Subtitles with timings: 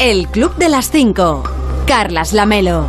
[0.00, 1.42] El Club de las 5.
[1.84, 2.86] Carlas Lamelo.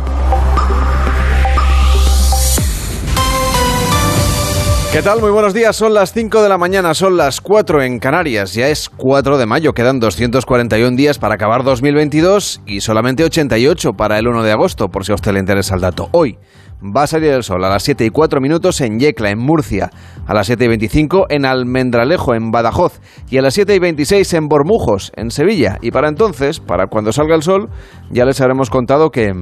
[4.92, 5.20] ¿Qué tal?
[5.20, 5.74] Muy buenos días.
[5.74, 8.54] Son las 5 de la mañana, son las 4 en Canarias.
[8.54, 9.72] Ya es 4 de mayo.
[9.72, 15.04] Quedan 241 días para acabar 2022 y solamente 88 para el 1 de agosto, por
[15.04, 16.10] si a usted le interesa el dato.
[16.12, 16.38] Hoy
[16.82, 19.90] va a salir el sol a las 7 y 4 minutos en Yecla, en Murcia,
[20.26, 24.34] a las 7 y 25 en Almendralejo, en Badajoz, y a las 7 y 26
[24.34, 25.78] en Bormujos, en Sevilla.
[25.82, 27.68] Y para entonces, para cuando salga el sol,
[28.10, 29.32] ya les habremos contado que...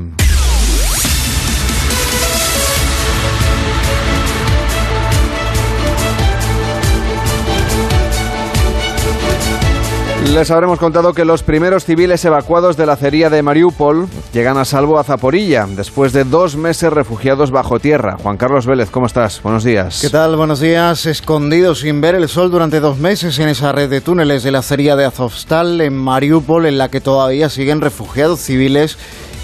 [10.34, 14.66] Les habremos contado que los primeros civiles evacuados de la acería de Mariupol llegan a
[14.66, 18.19] salvo a Zaporilla, después de dos meses refugiados bajo tierra.
[18.23, 19.42] Juan Carlos Vélez, ¿cómo estás?
[19.42, 20.00] Buenos días.
[20.02, 20.36] ¿Qué tal?
[20.36, 21.06] Buenos días.
[21.06, 24.59] Escondidos sin ver el sol durante dos meses en esa red de túneles de la
[24.59, 28.98] acería de Azovstal en Mariupol, en la que todavía siguen refugiados civiles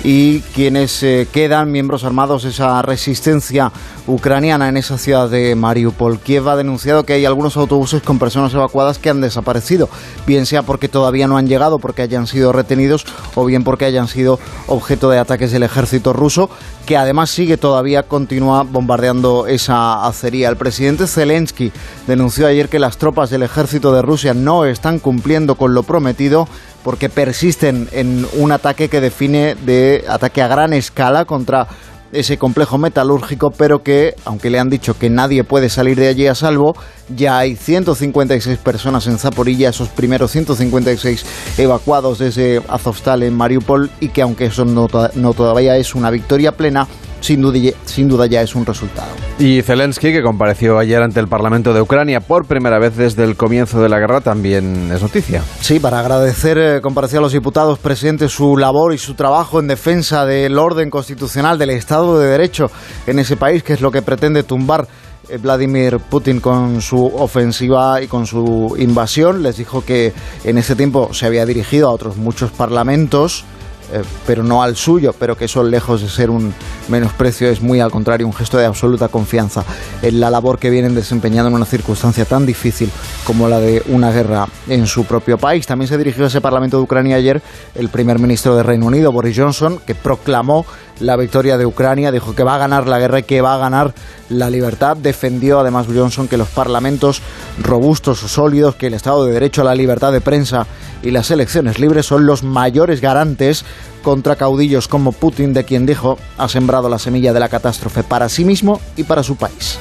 [0.05, 3.72] y quienes eh, quedan miembros armados de esa resistencia
[4.06, 6.20] ucraniana en esa ciudad de Mariupol.
[6.20, 9.88] Kiev ha denunciado que hay algunos autobuses con personas evacuadas que han desaparecido,
[10.27, 14.06] bien sea porque todavía no han llegado, porque hayan sido retenidos o bien porque hayan
[14.06, 16.50] sido objeto de ataques del ejército ruso,
[16.84, 20.50] que además sigue todavía, continúa bombardeando esa acería.
[20.50, 21.72] El presidente Zelensky
[22.06, 26.47] denunció ayer que las tropas del ejército de Rusia no están cumpliendo con lo prometido
[26.85, 31.67] porque persisten en un ataque que define de ataque a gran escala contra
[32.13, 36.29] ese complejo metalúrgico, pero que, aunque le han dicho que nadie puede salir de allí
[36.29, 36.77] a salvo,
[37.09, 41.25] ya hay 156 personas en Zaporilla, esos primeros 156
[41.59, 46.87] evacuados desde Azovstal en Mariupol, y que aunque eso no, todavía es una victoria plena,
[47.21, 49.23] sin duda ya es un resultado.
[49.37, 53.35] Y Zelensky, que compareció ayer ante el Parlamento de Ucrania por primera vez desde el
[53.35, 55.43] comienzo de la guerra, también es noticia.
[55.61, 59.67] Sí, para agradecer, eh, compareció a los diputados presentes su labor y su trabajo en
[59.67, 62.71] defensa del orden constitucional, del Estado de Derecho
[63.09, 64.87] en ese país, que es lo que pretende tumbar
[65.28, 69.43] eh, Vladimir Putin con su ofensiva y con su invasión.
[69.43, 70.12] Les dijo que
[70.44, 73.44] en ese tiempo se había dirigido a otros muchos parlamentos
[73.93, 76.55] eh, pero no al suyo, pero que eso lejos de ser un
[76.89, 79.65] menosprecio es muy al contrario un gesto de absoluta confianza
[80.03, 82.91] en la labor que vienen desempeñando en una circunstancia tan difícil
[83.27, 85.67] como la de una guerra en su propio país.
[85.67, 87.43] También se dirigió a ese Parlamento de Ucrania ayer
[87.75, 90.67] el primer ministro de Reino Unido, Boris Johnson, que proclamó
[91.00, 93.59] la victoria de Ucrania, dijo que va a ganar la guerra y que va a
[93.59, 93.94] ganar
[94.28, 94.97] la libertad.
[94.97, 97.22] Defendió además Johnson que los parlamentos
[97.62, 100.66] robustos o sólidos, que el Estado de Derecho, la libertad de prensa
[101.03, 103.65] y las elecciones libres son los mayores garantes
[104.03, 108.28] contra caudillos como Putin, de quien dijo ha sembrado la semilla de la catástrofe para
[108.28, 109.78] sí mismo y para su país.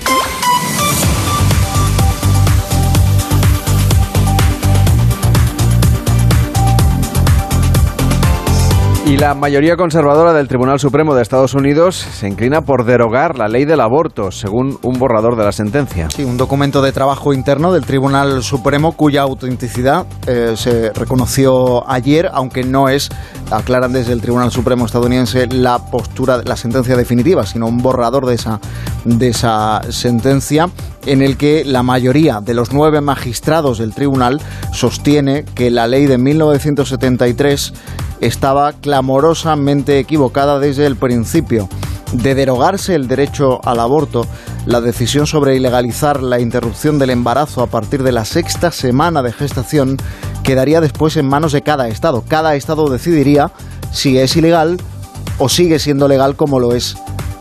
[9.05, 13.49] Y la mayoría conservadora del Tribunal Supremo de Estados Unidos se inclina por derogar la
[13.49, 16.09] ley del aborto, según un borrador de la sentencia.
[16.09, 22.29] Sí, un documento de trabajo interno del Tribunal Supremo cuya autenticidad eh, se reconoció ayer,
[22.33, 23.09] aunque no es,
[23.51, 28.35] aclaran desde el Tribunal Supremo estadounidense, la postura, la sentencia definitiva, sino un borrador de
[28.35, 28.61] esa,
[29.03, 30.69] de esa sentencia
[31.05, 34.41] en el que la mayoría de los nueve magistrados del tribunal
[34.71, 37.73] sostiene que la ley de 1973
[38.21, 41.67] estaba clamorosamente equivocada desde el principio.
[42.13, 44.27] De derogarse el derecho al aborto,
[44.65, 49.33] la decisión sobre ilegalizar la interrupción del embarazo a partir de la sexta semana de
[49.33, 49.97] gestación
[50.43, 52.23] quedaría después en manos de cada Estado.
[52.27, 53.51] Cada Estado decidiría
[53.91, 54.77] si es ilegal
[55.39, 56.95] o sigue siendo legal como lo es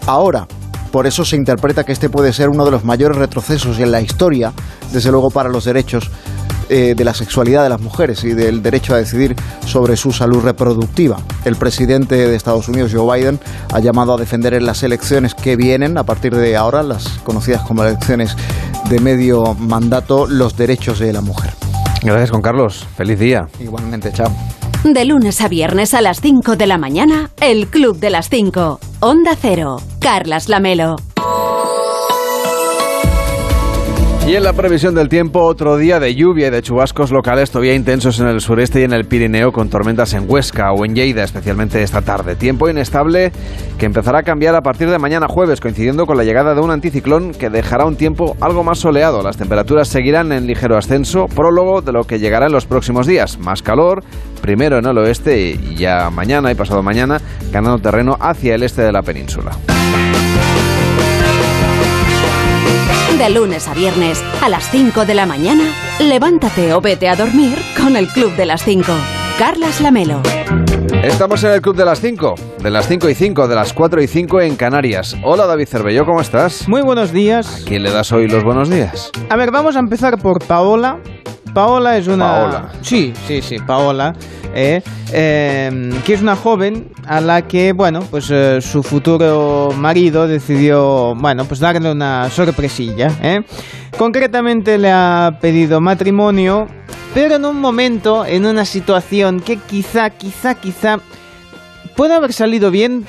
[0.07, 0.49] ahora.
[0.93, 4.03] Por eso se interpreta que este puede ser uno de los mayores retrocesos en la
[4.03, 4.53] historia,
[4.93, 6.11] desde luego para los derechos
[6.69, 9.35] eh, de la sexualidad de las mujeres y del derecho a decidir
[9.67, 11.19] sobre su salud reproductiva.
[11.47, 13.41] El presidente de Estados Unidos, Joe Biden,
[13.73, 17.63] ha llamado a defender en las elecciones que vienen, a partir de ahora, las conocidas
[17.63, 18.37] como elecciones
[18.91, 21.53] de medio mandato, los derechos de la mujer.
[22.03, 22.87] Gracias, Juan Carlos.
[22.97, 23.49] Feliz día.
[23.61, 24.31] Igualmente, chao.
[24.85, 28.92] De lunes a viernes a las 5 de la mañana, el Club de las 5.
[29.05, 29.81] Onda Cero.
[29.99, 31.12] Carlas Lamelo.
[34.25, 37.75] Y en la previsión del tiempo, otro día de lluvia y de chubascos locales todavía
[37.75, 41.25] intensos en el sureste y en el Pirineo, con tormentas en Huesca o en Lleida,
[41.25, 42.37] especialmente esta tarde.
[42.37, 43.33] Tiempo inestable
[43.79, 46.71] que empezará a cambiar a partir de mañana jueves, coincidiendo con la llegada de un
[46.71, 49.23] anticiclón que dejará un tiempo algo más soleado.
[49.23, 53.39] Las temperaturas seguirán en ligero ascenso, prólogo de lo que llegará en los próximos días.
[53.39, 54.05] Más calor,
[54.41, 57.21] primero en el oeste y ya mañana y pasado mañana,
[57.51, 59.51] ganando terreno hacia el este de la península.
[63.19, 65.65] De lunes a viernes, a las 5 de la mañana,
[66.01, 68.85] levántate o vete a dormir con el Club de las 5.
[69.39, 70.21] Carlas Lamelo.
[71.03, 74.03] Estamos en el Club de las 5, de las 5 y 5, de las 4
[74.03, 75.17] y 5 en Canarias.
[75.25, 76.69] Hola David Cervelló, ¿cómo estás?
[76.69, 77.63] Muy buenos días.
[77.63, 79.11] ¿A quién le das hoy los buenos días?
[79.29, 80.99] A ver, vamos a empezar por Paola.
[81.55, 82.25] Paola es una...
[82.27, 82.73] Paola.
[82.81, 84.15] Sí, sí, sí, Paola.
[84.55, 84.83] eh,
[85.13, 91.15] eh, que es una joven a la que, bueno, pues eh, su futuro marido decidió,
[91.15, 93.11] bueno, pues darle una sorpresilla.
[93.23, 93.43] ¿eh?
[93.99, 96.67] Concretamente le ha pedido matrimonio,
[97.15, 101.01] pero en un momento, en una situación que quizá, quizá, quizá
[101.97, 103.07] puede haber salido bien,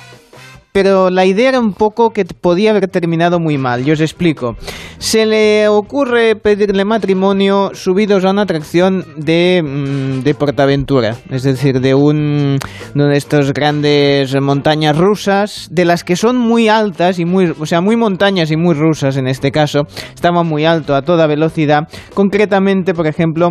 [0.74, 3.86] pero la idea era un poco que podía haber terminado muy mal.
[3.86, 4.58] Yo os explico.
[5.04, 11.82] Se le ocurre pedirle matrimonio subidos a una atracción de, mm, de Portaventura, es decir,
[11.82, 12.58] de un
[12.96, 17.66] uno de estos grandes montañas rusas, de las que son muy altas y muy, o
[17.66, 19.82] sea, muy montañas y muy rusas en este caso.
[20.16, 21.90] Estaba muy alto a toda velocidad.
[22.14, 23.50] Concretamente, por ejemplo,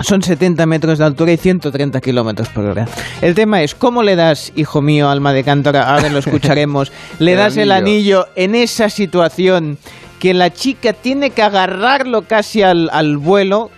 [0.00, 2.86] son 70 metros de altura y 130 kilómetros por hora.
[3.20, 5.92] El tema es, ¿cómo le das, hijo mío, alma de cántara?
[5.92, 6.90] Ahora lo escucharemos.
[7.18, 9.76] Le das el anillo en esa situación
[10.22, 13.72] que la chica tiene que agarrarlo casi al, al vuelo,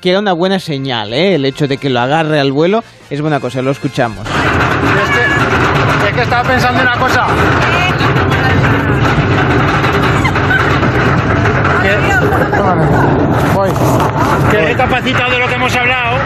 [0.00, 1.34] que era una buena señal, ¿eh?
[1.34, 4.24] El hecho de que lo agarre al vuelo es buena cosa, lo escuchamos.
[4.24, 5.22] Es que,
[6.08, 7.26] es que estaba pensando una cosa.
[11.82, 11.96] Que,
[13.54, 13.70] voy.
[14.52, 16.18] que he capacitado de lo que hemos hablado.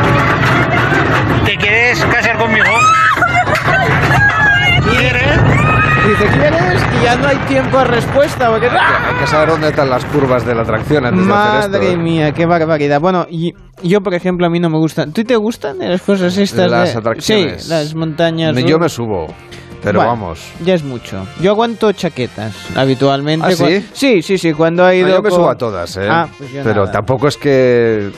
[1.46, 2.66] Que quieres casar conmigo.
[4.90, 5.40] ¿Quieres?
[6.06, 6.71] Dice, ¿quieres?
[7.02, 8.68] Ya no hay tiempo a respuesta, porque...
[8.68, 11.92] Hay que saber dónde están las curvas de la atracción antes de hacer Madre esto.
[12.00, 12.02] ¿eh?
[12.02, 13.00] mía, qué barbaridad.
[13.00, 13.52] Bueno, y,
[13.82, 15.12] yo, por ejemplo, a mí no me gustan.
[15.12, 16.70] ¿Tú te gustan las cosas estas?
[16.70, 17.64] Las de- atracciones.
[17.64, 18.56] Sí, las montañas.
[18.64, 19.26] Yo me subo,
[19.82, 20.40] pero Bueno, vamos.
[20.64, 21.26] Ya es mucho.
[21.40, 23.46] Yo aguanto chaquetas habitualmente.
[23.48, 23.84] ¿Ah, sí?
[23.92, 24.52] Sí, sí, sí.
[24.52, 25.08] Cuando No, ido.
[25.08, 26.06] yo me con- subo a todas, ¿eh?
[26.08, 26.92] Ah, pues yo pero nada.
[26.92, 28.10] tampoco es que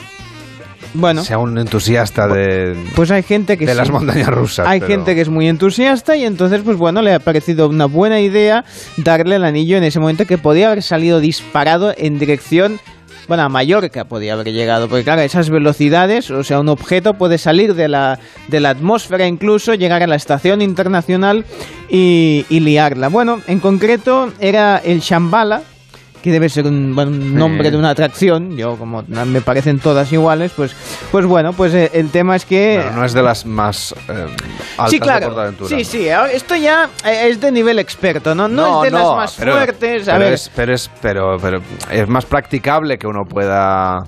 [0.95, 3.77] Bueno, sea un entusiasta de, pues hay gente que de sí.
[3.77, 4.67] las montañas rusas.
[4.67, 7.85] Hay pero- gente que es muy entusiasta y entonces, pues bueno, le ha parecido una
[7.85, 8.63] buena idea
[8.97, 12.79] darle el anillo en ese momento que podía haber salido disparado en dirección,
[13.27, 17.37] bueno, a Mallorca podía haber llegado, porque claro, esas velocidades, o sea, un objeto puede
[17.39, 21.43] salir de la, de la atmósfera incluso, llegar a la estación internacional
[21.89, 23.09] y, y liarla.
[23.09, 25.63] Bueno, en concreto era el Shambhala,
[26.25, 27.71] que debe ser un, un nombre Sí.
[27.71, 30.75] de una atracción, yo como me parecen todas iguales, pues,
[31.11, 32.79] pues bueno, pues eh, el tema es que...
[32.83, 34.25] Pero no es de las más eh,
[34.77, 35.27] altas Sí, de claro.
[35.27, 35.69] Portaventura.
[35.77, 36.07] Sí, sí.
[36.33, 38.47] Esto ya eh, es de nivel experto, ¿no?
[38.47, 40.07] No, es de las más pero- fuertes.
[40.07, 41.61] A pero ver, Es, pero, es, pero, pero
[41.91, 44.03] es más practicable que uno pueda...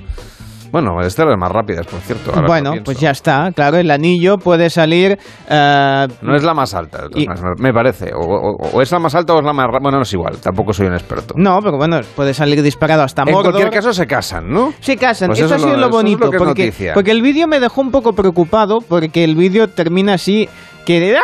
[0.72, 2.32] Bueno, esta es más rápidas, por cierto.
[2.34, 3.52] ahora bueno, pues ya está.
[3.56, 5.18] Claro, el anillo puede salir.
[5.50, 8.12] eh, No es la más alta, de todas Y- maneras, me parece.
[8.14, 9.80] O, o- o es la más alta o es la más rápida.
[9.82, 11.34] Bueno, no es igual, tampoco soy un experto.
[11.38, 13.54] no, pero bueno, puede salir disparado hasta en Mordor.
[13.54, 14.74] cualquier caso se casan, ¿no?
[14.80, 17.22] Se casan, Pues eso, ha sido lo- lo eso es lo bonito, porque, porque el
[17.22, 20.48] vídeo me dejó un poco preocupado, porque el vídeo termina así,
[20.86, 21.22] que ¡ah!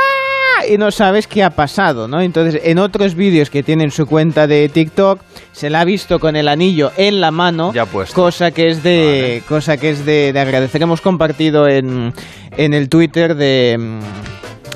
[0.68, 2.22] Y no sabes qué ha pasado, ¿no?
[2.22, 5.20] Entonces, en otros vídeos que tienen su cuenta de TikTok,
[5.52, 9.44] se la ha visto con el anillo en la mano, Ya cosa que es de,
[9.48, 10.82] cosa que es de, de agradecer.
[10.82, 12.14] Hemos compartido en,
[12.58, 14.00] en el Twitter de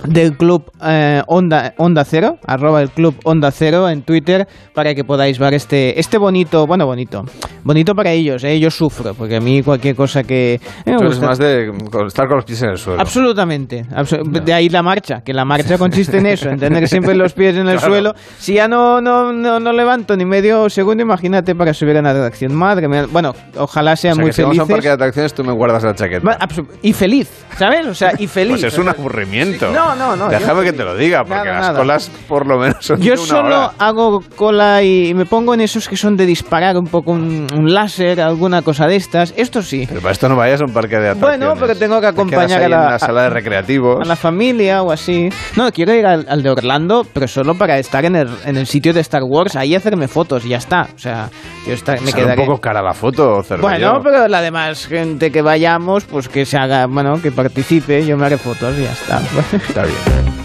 [0.07, 5.04] del club eh, Onda, Onda Cero, arroba el club Onda Cero en Twitter, para que
[5.04, 7.24] podáis ver este, este bonito, bueno, bonito,
[7.63, 8.59] bonito para ellos, ¿eh?
[8.59, 10.56] yo sufro, porque a mí cualquier cosa que...
[10.56, 10.59] eh,
[10.98, 11.71] Tú eres más de
[12.07, 13.00] estar con los pies en el suelo.
[13.01, 13.83] Absolutamente.
[13.92, 17.33] abso- De ahí la marcha, que la marcha consiste en eso, en tener siempre los
[17.33, 17.94] pies en el Claro.
[17.94, 18.14] suelo.
[18.40, 22.11] Si ya no, no, no, no levanto ni medio segundo, imagínate para subir a una
[22.11, 22.54] atracción.
[22.56, 23.06] Madre mía.
[23.11, 24.76] Bueno, ojalá o sean sea, muy si vamos a un felices.
[24.76, 26.37] parque de atracciones, tú me guardas la chaqueta.
[26.81, 27.85] Y feliz, ¿sabes?
[27.85, 28.47] O sea, y feliz.
[28.61, 29.71] Pues es un aburrimiento.
[29.71, 31.80] No, no, no, Déjame que te lo diga, porque Nada, las nada.
[31.80, 33.71] colas por lo menos son Yo de una solo hora.
[33.80, 37.73] hago cola y me pongo en esos que son de disparar un poco un, un
[37.73, 39.33] láser, alguna cosa de estas.
[39.37, 39.85] Esto sí.
[39.87, 41.39] Pero para esto no vayas a un parque de atracciones.
[41.39, 44.01] Bueno, pero tengo que acompañar a la- en la sala de recreativos.
[44.01, 45.30] a la familia o así.
[45.56, 48.68] No, quiero ir al, al de Orlando, pero solo para estar en el, en el
[48.68, 50.87] sitio de Star Wars, ahí hacerme fotos y ya está.
[50.95, 51.30] O sea,
[51.66, 52.42] yo me Sale quedaré.
[52.42, 53.68] un poco cara la foto, Cervello.
[53.68, 58.18] Bueno, pero la demás gente que vayamos, pues que se haga, bueno, que participe, yo
[58.18, 59.21] me haré fotos y ya está.
[59.54, 60.37] Está bien.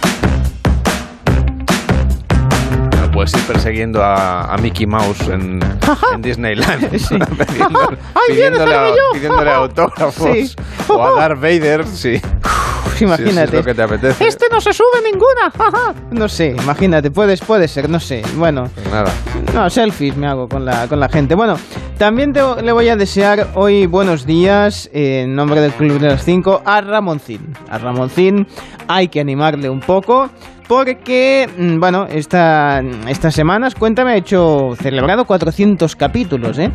[3.01, 5.61] No puedes ir persiguiendo a, a Mickey Mouse en,
[6.15, 6.91] en Disneyland.
[6.99, 7.17] Sí.
[7.19, 10.31] Pidiendo- ¡Ay, viene pidiéndole, a- pidiéndole autógrafos.
[10.33, 10.55] Sí.
[10.89, 12.21] O a Darth Vader, sí.
[13.05, 13.51] Imagínate.
[13.51, 14.27] Si es lo que te apetece.
[14.27, 15.51] Este no se sube ninguna.
[15.57, 15.95] jaja.
[16.11, 18.23] no sé, imagínate, puedes, puede ser, no sé.
[18.37, 19.11] Bueno, Pues nada.
[19.55, 21.35] No, selfies me hago con la, con la gente.
[21.35, 21.57] Bueno,
[21.99, 26.09] también te- le voy a desear hoy buenos días eh, en nombre del Club de
[26.09, 27.55] las 5 a Ramoncín.
[27.71, 28.47] A Ramoncín
[28.89, 30.31] hay que animarle un poco.
[30.69, 36.71] Porque, mm, bueno, esta, estas semanas, cuéntame, ha hecho celebrado 400 capítulos, ¿eh?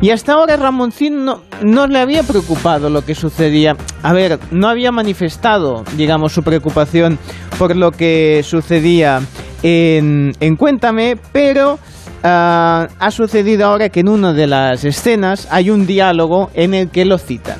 [0.00, 3.76] Y hasta ahora Ramoncín no, no le había preocupado lo que sucedía.
[4.02, 7.18] A ver, no había manifestado, digamos, su preocupación
[7.58, 9.20] por lo que sucedía
[9.62, 11.78] en, Cuéntame, pero
[12.22, 16.90] ah, ha sucedido ahora que en una de las escenas hay un diálogo en el
[16.90, 17.58] que lo citan.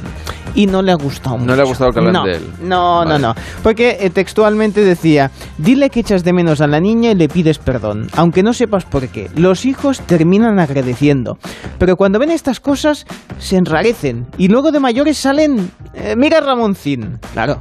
[0.54, 2.52] Y no le ha gustado No le ha gustado que hablen no, de él.
[2.62, 3.10] No, Vale.
[3.10, 3.34] no, no.
[3.62, 7.58] Porque eh, textualmente decía, dile que echas de menos a la niña y le pides
[7.58, 9.30] perdón, aunque no sepas por qué.
[9.34, 11.38] Los hijos terminan agradeciendo,
[11.78, 13.06] pero cuando ven estas cosas
[13.38, 17.18] se enrarecen y luego de mayores salen, eh, mira Ramoncín.
[17.32, 17.60] Claro,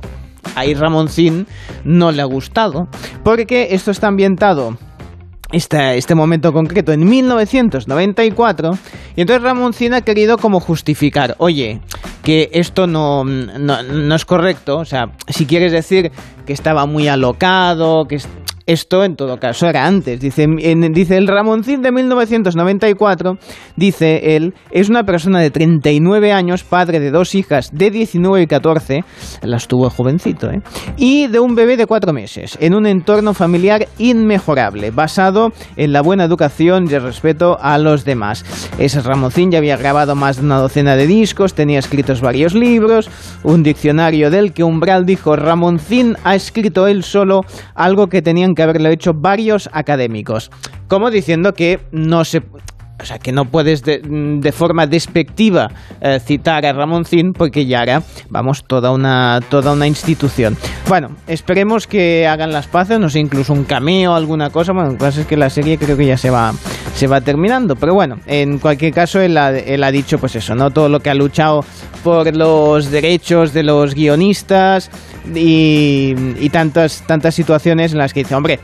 [0.56, 1.48] ahí Ramoncín
[1.84, 2.88] no le ha gustado,
[3.24, 4.78] porque esto está ambientado
[5.51, 8.72] este, este momento concreto en 1994
[9.15, 11.81] y entonces Ramoncín ha querido como justificar, oye,
[12.24, 16.12] que esto no, no, no es correcto, o sea, si quieres decir
[16.46, 18.20] que estaba muy alocado, que
[18.65, 20.46] esto en todo caso era antes, dice,
[20.91, 23.38] dice el Ramoncín de 1994,
[23.75, 28.48] dice él, es una persona de 39 años, padre de dos hijas de 19 y
[28.48, 29.03] 14,
[29.44, 30.62] las tuvo jovencito, ¿eh?
[30.98, 36.01] y de un bebé de cuatro meses, en un entorno familiar inmejorable, basado en la
[36.01, 38.46] buena educación y el respeto a los demás.
[38.77, 43.10] Ese Ramoncín ya había grabado más de una docena de discos, tenía escritos varios libros,
[43.44, 47.41] un diccionario del que Umbral dijo Ramoncín ha escrito él solo
[47.75, 50.51] algo que tenían que haberlo hecho varios académicos.
[50.88, 52.43] Como diciendo que no se...
[53.01, 55.70] O sea, que no puedes de, de forma despectiva
[56.01, 60.55] eh, citar a Ramoncín porque ya era, vamos, toda una, toda una institución.
[60.88, 64.74] Bueno, esperemos que hagan las paces, no sé, incluso un cameo, alguna cosa.
[64.74, 66.53] Bueno, lo que pasa es que la serie creo que ya se va,
[66.93, 67.75] se va terminando.
[67.75, 70.70] Pero bueno, en cualquier caso, él ha, él ha dicho, pues eso, ¿no?
[70.72, 71.63] Todo lo que ha luchado
[72.03, 74.91] por los derechos de los guionistas
[75.34, 78.60] y, y tantas, tantas situaciones en las que dice, hombre,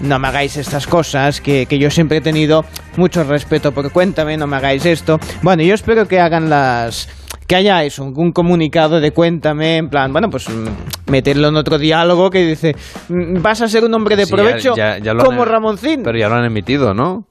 [0.00, 2.64] no me hagáis estas cosas, que, que yo siempre he tenido
[2.96, 5.18] mucho respeto por cuéntame, no me hagáis esto.
[5.42, 7.08] Bueno, yo espero que hagan las...
[7.46, 11.78] Que haya eso, un comunicado de cuéntame, en plan, bueno, pues mm, meterlo en otro
[11.78, 12.74] diálogo que dice,
[13.08, 16.02] mm, vas a ser un hombre de Sí, provecho ya- ya lo han- como Ramoncín.
[16.04, 17.24] Pero ya lo han emitido, ¿no?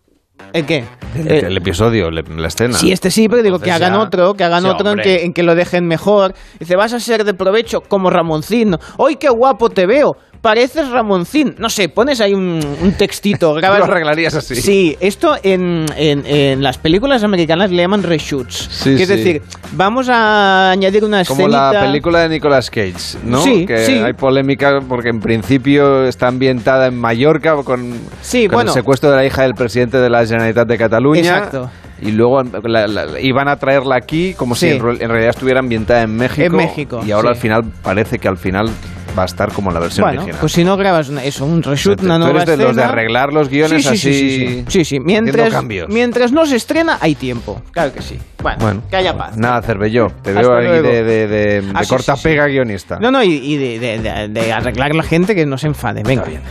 [0.53, 0.85] ¿El qué?
[1.15, 2.73] El, Eh, el episodio, la escena.
[2.73, 5.23] Sí, este sí, pero digo que hagan ya- otro, que hagan Sí, otro en que,
[5.25, 6.33] en que lo dejen mejor.
[6.59, 8.75] Dice, vas a ser de provecho como Ramoncín.
[8.97, 10.15] ¡Ay, qué guapo te veo!
[10.47, 11.55] Pareces Ramoncín.
[11.57, 13.79] No sé, pones ahí un, un textito, grabas...
[13.85, 14.55] Lo arreglarías así.
[14.55, 18.69] Sí, esto en, en- en las películas americanas le llaman reshoots.
[18.71, 19.15] Sí, que es sí.
[19.17, 19.41] decir,
[19.73, 21.73] vamos a añadir una Como escenita...
[21.73, 23.41] la película de Nicolas Cage, ¿no?
[23.43, 23.93] Sí, que sí.
[23.95, 28.71] hay polémica porque en principio está ambientada en Mallorca con, Sí, con bueno.
[28.71, 31.19] el secuestro de la hija del presidente de la Generalitat de Cataluña.
[31.39, 31.69] Exacto.
[32.01, 34.69] Y luego la- la- iban a traerla aquí como Sí.
[34.69, 36.41] si en, en realidad estuviera ambientada en México.
[36.45, 37.35] En México, Y ahora sí.
[37.35, 38.69] al final parece que al final
[39.17, 40.39] va a estar como la versión Bueno, original.
[40.39, 42.83] pues si no grabas una- eso, un reshoot, Tú una nueva eres de los de
[42.83, 44.65] arreglar los guiones Sí, sí, sí, así, sí, sí.
[44.67, 45.89] Sí, sí, haciendo Mientras, cambios.
[45.89, 47.61] mientras no se estrena, hay tiempo.
[47.71, 48.17] Claro que sí.
[48.41, 49.35] Bueno, Bueno, que haya paz.
[49.35, 50.07] Nada, Cervelló.
[50.21, 50.87] Te Hasta veo ahí luego.
[50.87, 52.27] de, de, de, de Ah, corta sí, sí.
[52.29, 52.99] pega guionista.
[52.99, 56.03] No, no, y, y de, de- de- de arreglar la gente que no se enfade.
[56.03, 56.23] Venga.
[56.23, 56.41] bien.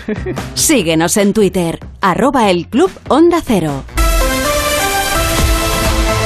[0.55, 3.85] Síguenos en Twitter, arroba el Club Onda Cero.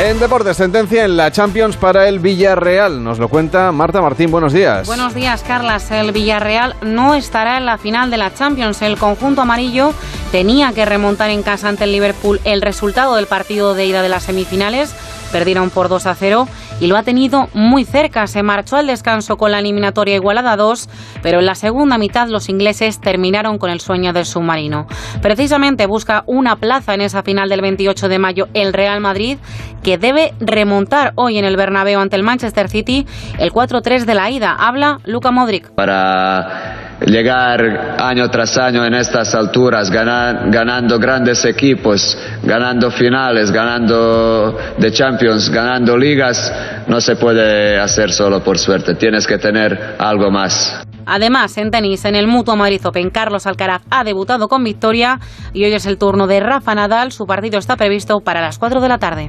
[0.02, 3.04] En deportes, sentencia en la Champions para el Villarreal.
[3.04, 4.30] Nos lo cuenta Marta Martín.
[4.30, 4.86] Buenos días.
[4.86, 5.90] Buenos días, Carlas.
[5.90, 8.80] El Villarreal no estará en la final de la Champions.
[8.80, 9.92] El conjunto amarillo
[10.32, 14.08] tenía que remontar en casa ante el Liverpool el resultado del partido de ida de
[14.08, 14.94] las semifinales.
[15.32, 16.48] Perdieron por 2 a 0
[16.80, 18.26] y lo ha tenido muy cerca.
[18.26, 20.88] Se marchó al descanso con la eliminatoria igualada a 2,
[21.22, 24.86] pero en la segunda mitad los ingleses terminaron con el sueño del submarino.
[25.22, 29.38] Precisamente busca una plaza en esa final del 28 de mayo el Real Madrid,
[29.82, 33.06] que debe remontar hoy en el Bernabéu ante el Manchester City
[33.38, 34.54] el 4-3 de la ida.
[34.54, 35.70] Habla Luka Modric.
[35.70, 44.92] para llegar año tras año en estas alturas, ganando grandes equipos, ganando finales, ganando de
[44.92, 46.52] Champions, ganando ligas,
[46.86, 50.84] no se puede hacer solo por suerte, tienes que tener algo más.
[51.06, 55.18] Además, en tenis, en el Mutuo Madrid Open, Carlos Alcaraz ha debutado con victoria
[55.52, 57.10] y hoy es el turno de Rafa Nadal.
[57.10, 59.28] Su partido está previsto para las 4 de la tarde.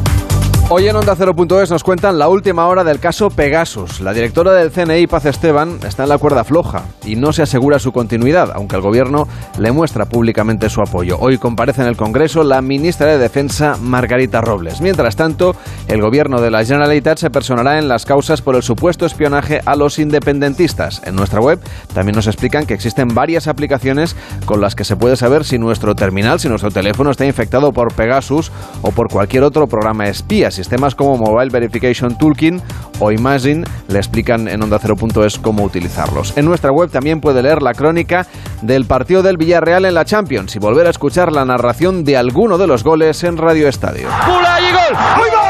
[0.69, 3.99] Hoy en Onda 0.es nos cuentan la última hora del caso Pegasus.
[3.99, 7.77] La directora del CNI, Paz Esteban, está en la cuerda floja y no se asegura
[7.79, 9.27] su continuidad, aunque el gobierno
[9.59, 11.17] le muestra públicamente su apoyo.
[11.19, 14.79] Hoy comparece en el Congreso la ministra de Defensa, Margarita Robles.
[14.79, 15.55] Mientras tanto,
[15.89, 19.75] el gobierno de la Generalitat se personará en las causas por el supuesto espionaje a
[19.75, 21.01] los independentistas.
[21.05, 21.59] En nuestra web
[21.93, 24.15] también nos explican que existen varias aplicaciones
[24.45, 27.93] con las que se puede saber si nuestro terminal, si nuestro teléfono está infectado por
[27.93, 28.51] Pegasus
[28.81, 32.61] o por cualquier otro programa espía Sistemas como Mobile Verification Toolkit
[32.99, 36.37] o Imagine le explican en onda ondacero.es cómo utilizarlos.
[36.37, 38.27] En nuestra web también puede leer la crónica
[38.61, 42.59] del partido del Villarreal en la Champions y volver a escuchar la narración de alguno
[42.59, 44.07] de los goles en Radio Estadio.
[44.07, 45.40] y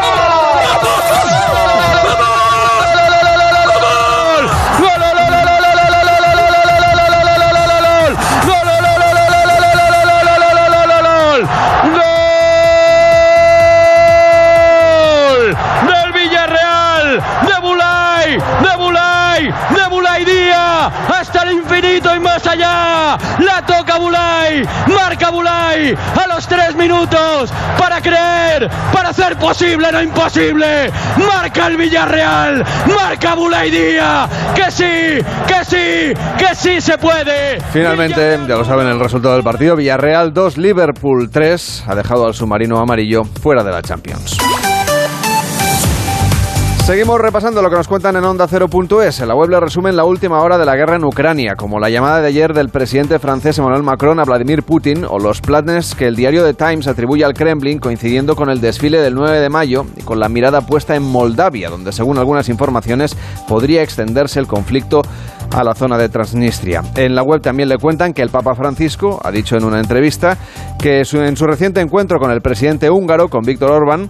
[24.61, 30.91] Bulay, marca Bulay a los tres minutos para creer, para hacer posible lo imposible.
[31.17, 34.27] Marca el Villarreal, marca Bulay Día.
[34.55, 37.59] Que sí, que sí, que sí se puede.
[37.71, 41.85] Finalmente, ya lo saben el resultado del partido: Villarreal 2, Liverpool 3.
[41.87, 44.37] Ha dejado al submarino amarillo fuera de la Champions.
[46.91, 49.21] Seguimos repasando lo que nos cuentan en Onda 0.es.
[49.21, 51.89] En la web le resumen la última hora de la guerra en Ucrania, como la
[51.89, 56.05] llamada de ayer del presidente francés Emmanuel Macron a Vladimir Putin o los planes que
[56.05, 59.85] el diario The Times atribuye al Kremlin coincidiendo con el desfile del 9 de mayo
[59.95, 63.15] y con la mirada puesta en Moldavia, donde según algunas informaciones
[63.47, 65.01] podría extenderse el conflicto
[65.51, 66.83] a la zona de Transnistria.
[66.97, 70.37] En la web también le cuentan que el Papa Francisco ha dicho en una entrevista
[70.77, 74.09] que en su reciente encuentro con el presidente húngaro, con Víctor Orbán,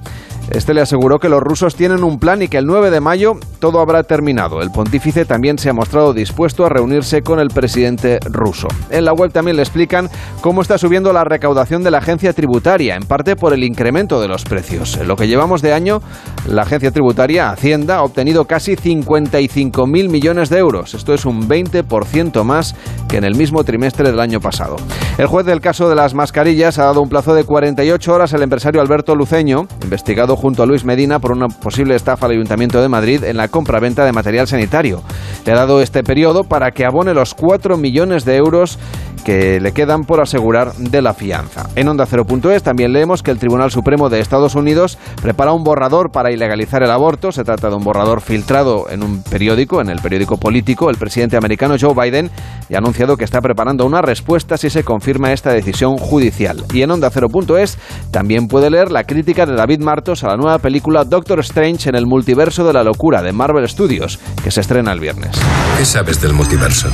[0.51, 3.33] este le aseguró que los rusos tienen un plan y que el 9 de mayo
[3.59, 4.61] todo habrá terminado.
[4.61, 8.67] El pontífice también se ha mostrado dispuesto a reunirse con el presidente ruso.
[8.89, 10.09] En la web también le explican
[10.41, 14.27] cómo está subiendo la recaudación de la agencia tributaria, en parte por el incremento de
[14.27, 14.97] los precios.
[14.97, 16.01] En lo que llevamos de año,
[16.47, 20.93] la agencia tributaria Hacienda ha obtenido casi 55.000 millones de euros.
[20.93, 22.75] Esto es un 20% más
[23.07, 24.75] que en el mismo trimestre del año pasado.
[25.17, 28.41] El juez del caso de las mascarillas ha dado un plazo de 48 horas al
[28.43, 32.89] empresario Alberto Luceño, investigado junto a Luis Medina por una posible estafa al Ayuntamiento de
[32.89, 35.03] Madrid en la compra-venta de material sanitario.
[35.45, 38.79] Le ha dado este periodo para que abone los 4 millones de euros
[39.21, 41.69] que le quedan por asegurar de la fianza.
[41.75, 46.11] En Onda 0.es también leemos que el Tribunal Supremo de Estados Unidos prepara un borrador
[46.11, 47.31] para ilegalizar el aborto.
[47.31, 50.89] Se trata de un borrador filtrado en un periódico, en el periódico político.
[50.89, 52.31] El presidente americano Joe Biden
[52.67, 56.63] ya ha anunciado que está preparando una respuesta si se confirma esta decisión judicial.
[56.73, 57.77] Y en Onda 0.es
[58.09, 61.95] también puede leer la crítica de David Martos a la nueva película Doctor Strange en
[61.95, 65.35] el multiverso de la locura de Marvel Studios, que se estrena el viernes.
[65.77, 66.87] ¿Qué sabes del multiverso?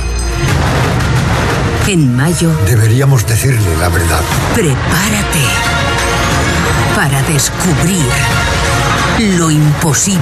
[1.86, 2.50] En mayo...
[2.66, 4.20] Deberíamos decirle la verdad.
[4.54, 5.44] Prepárate
[6.96, 8.06] para descubrir
[9.18, 10.20] lo imposible.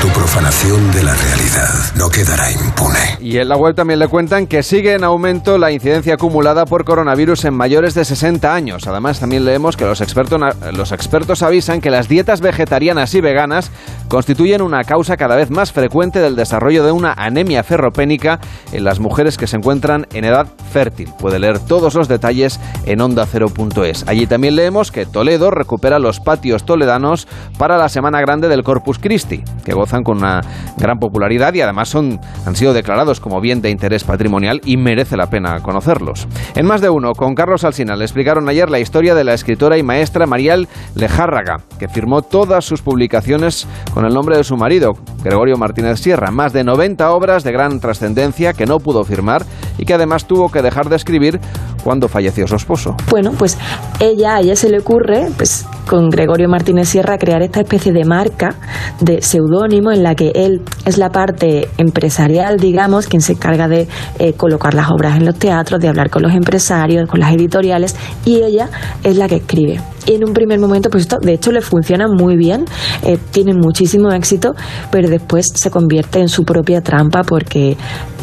[0.00, 3.18] Tu profanación de la realidad no quedará impune.
[3.20, 6.86] Y en la web también le cuentan que sigue en aumento la incidencia acumulada por
[6.86, 8.86] coronavirus en mayores de 60 años.
[8.86, 10.40] Además, también leemos que los expertos,
[10.72, 13.70] los expertos avisan que las dietas vegetarianas y veganas
[14.08, 18.40] constituyen una causa cada vez más frecuente del desarrollo de una anemia ferropénica
[18.72, 21.12] en las mujeres que se encuentran en edad fértil.
[21.18, 24.08] Puede leer todos los detalles en onda0.es.
[24.08, 29.00] Allí también leemos que Toledo recupera los patios toledanos para la Semana Grande del Corpus
[29.00, 30.40] Christi, que gozan con una
[30.76, 35.16] gran popularidad y además son, han sido declarados como bien de interés patrimonial y merece
[35.16, 36.28] la pena conocerlos.
[36.54, 39.78] En más de uno, con Carlos Alsina le explicaron ayer la historia de la escritora
[39.78, 44.92] y maestra Marial Lejárraga, que firmó todas sus publicaciones con el nombre de su marido,
[45.24, 49.44] Gregorio Martínez Sierra, más de 90 obras de gran trascendencia que no pudo firmar
[49.78, 51.40] y que además tuvo que dejar de escribir
[51.82, 52.94] cuando falleció su esposo.
[53.08, 53.56] Bueno, pues
[54.00, 58.04] ella, a ella se le ocurre, pues con Gregorio Martínez Sierra, crear esta especie de
[58.28, 58.56] marca
[59.00, 63.88] de seudónimo en la que él es la parte empresarial, digamos, quien se encarga de
[64.18, 67.96] eh, colocar las obras en los teatros, de hablar con los empresarios, con las editoriales,
[68.24, 68.68] y ella
[69.04, 69.80] es la que escribe.
[70.06, 72.64] Y en un primer momento, pues esto de hecho le funciona muy bien,
[73.02, 74.54] eh, tiene muchísimo éxito,
[74.90, 77.76] pero después se convierte en su propia trampa porque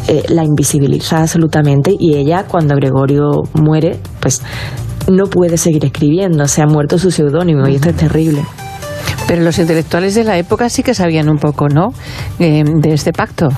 [0.08, 4.42] eh, la invisibiliza absolutamente y ella cuando Gregorio muere, pues
[5.08, 8.42] no puede seguir escribiendo, se ha muerto su seudónimo y esto es terrible.
[9.26, 11.88] Pero los intelectuales de la época sí que sabían un poco, ¿no?
[12.38, 13.48] Eh, de este pacto.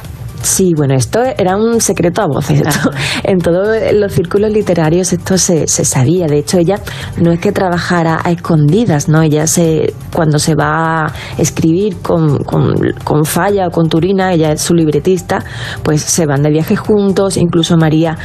[0.42, 2.60] Sí, bueno, esto era un secreto a voces.
[2.60, 2.90] Esto,
[3.24, 6.26] en todos los círculos literarios esto se, se, sabía.
[6.26, 6.76] De hecho, ella
[7.20, 9.20] no es que trabajara a escondidas, ¿no?
[9.22, 14.52] Ella se, cuando se va a escribir con, con, con Falla o con Turina, ella
[14.52, 15.44] es su libretista,
[15.82, 18.16] pues se van de viaje juntos, incluso María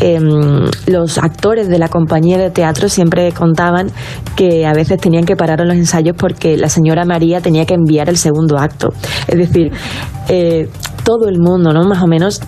[0.00, 0.18] eh,
[0.86, 3.90] los actores de la compañía de teatro siempre contaban
[4.36, 7.74] que a veces tenían que parar en los ensayos porque la señora María tenía que
[7.74, 8.88] enviar el segundo acto.
[9.26, 9.72] Es decir,
[10.28, 10.68] eh,
[11.08, 11.88] todo el mundo, ¿no?
[11.88, 12.42] Más o menos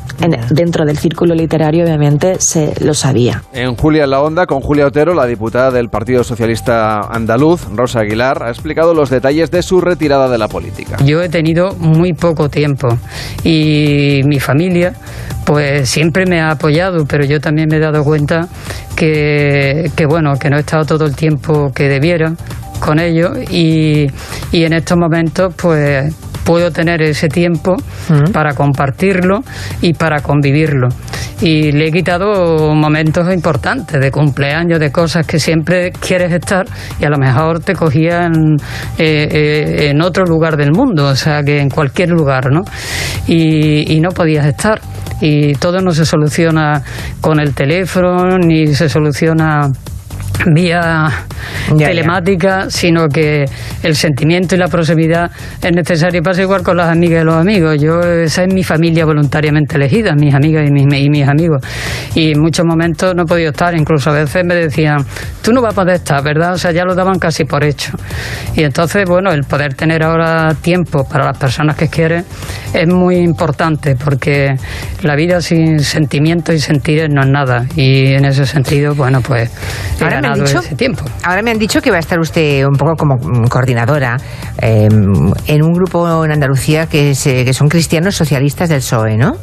[0.51, 3.43] dentro del círculo literario, obviamente, se lo sabía.
[3.55, 8.01] En Julia en la Onda, con Julia Otero, la diputada del Partido Socialista Andaluz, Rosa
[8.01, 10.99] Aguilar, ha explicado los detalles de su retirada de la política.
[11.07, 12.89] Yo he tenido muy poco tiempo
[13.45, 14.93] y mi familia,
[15.47, 18.49] pues siempre me ha apoyado, pero yo también me he dado cuenta
[18.97, 22.33] que, que bueno, que no he estado todo el tiempo que debiera
[22.81, 24.07] con ellos y,
[24.53, 27.77] y en estos momentos, pues puedo tener ese tiempo
[28.33, 29.43] para compartirlo
[29.81, 30.89] y para convivirlo.
[31.41, 36.67] Y le he quitado momentos importantes de cumpleaños, de cosas que siempre quieres estar
[36.99, 38.57] y a lo mejor te cogían
[38.99, 42.63] eh, eh, en otro lugar del mundo, o sea, que en cualquier lugar, ¿no?
[43.27, 44.81] Y, y no podías estar.
[45.23, 46.83] Y todo no se soluciona
[47.21, 49.71] con el teléfono, ni se soluciona
[50.47, 51.09] vía
[51.77, 53.45] telemática, sino que
[53.83, 55.31] el sentimiento y la proximidad
[55.63, 56.23] es necesario.
[56.23, 57.81] Pasa igual con las amigas y los amigos.
[57.81, 61.63] Yo, esa es mi familia voluntariamente elegida, mis amigas y mis, y mis amigos.
[62.15, 65.05] Y en muchos momentos no he podido estar, incluso a veces me decían,
[65.43, 66.55] tú no vas a poder estar, ¿verdad?
[66.55, 67.93] O sea, ya lo daban casi por hecho.
[68.57, 72.25] Y entonces, bueno, el poder tener ahora tiempo para las personas que quieren
[72.73, 74.57] es muy importante, porque
[75.03, 77.67] la vida sin sentimientos y sentires no es nada.
[77.77, 79.51] Y en ese sentido, bueno, pues
[80.77, 81.05] tiempo.
[81.23, 84.17] Ahora me han dicho que va a estar usted un poco como coordinadora
[84.59, 89.37] em, en un grupo en Andalucía que, que son cristianos socialistas del PSOE, ¿no?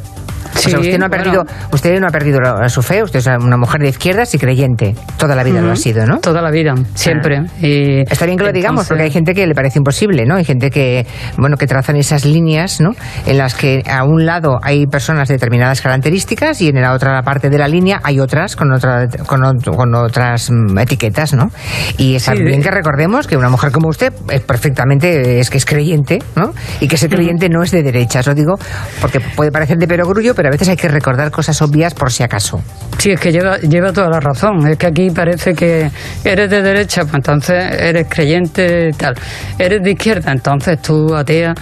[0.54, 3.88] Usted no ha perdido, usted no ha perdido su fe, usted es una mujer de
[3.88, 4.94] izquierdas y creyente.
[5.16, 6.18] Toda la vida lo ha sido, ¿no?
[6.18, 7.42] Toda la vida, siempre.
[7.60, 10.36] Y Está bien que lo digamos, porque hay gente que le parece imposible, ¿no?
[10.36, 12.92] Hay gente que, bueno, que trazan esas líneas, ¿no?
[13.26, 17.22] En las que a un lado hay personas de determinadas características y en la otra
[17.22, 21.50] parte de la línea hay otras con, otra, con, otras mm, etiquetas, ¿no?
[21.96, 25.64] Y está bien que recordemos que una mujer como usted es perfectamente, es que es
[25.64, 26.52] creyente, ¿no?
[26.80, 28.58] Y que ese creyente no es de derechas, lo digo
[29.00, 32.22] porque puede parecer de perogrullo, pero a veces hay que recordar cosas obvias por si
[32.22, 32.60] acaso.
[32.98, 34.66] Sí, es que lleva, lleva toda la razón.
[34.66, 35.90] Es que aquí parece que
[36.24, 39.14] eres de derecha, pues entonces eres creyente, tal.
[39.58, 41.54] Eres de izquierda, entonces tú atea.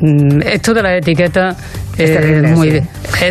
[0.00, 1.56] Mm, esto de las etiquetas
[1.96, 2.82] es, muy,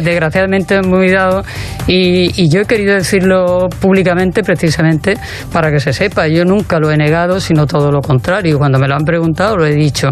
[0.04, 1.44] desgraciadamente muy dado
[1.88, 5.16] y, y, yo he querido decirlo públicamente precisamente
[5.54, 6.28] para que se sepa.
[6.28, 8.58] Yo nunca lo he negado, sino todo lo contrario.
[8.58, 10.10] Cuando me lo han preguntado lo he dicho.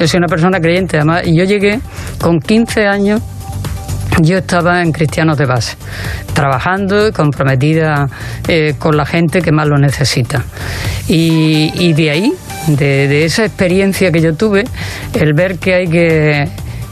[0.00, 1.78] Yo soy una persona creyente, además, y yo llegué
[2.20, 3.22] con 15 años
[4.20, 5.76] yo estaba en Cristianos de Base,
[6.34, 8.08] trabajando y comprometida
[8.48, 10.44] eh, con la gente que más lo necesita.
[11.08, 12.32] Y, de ahí,
[12.68, 14.64] de, esa experiencia que yo tuve,
[15.14, 16.48] el ver que hay que,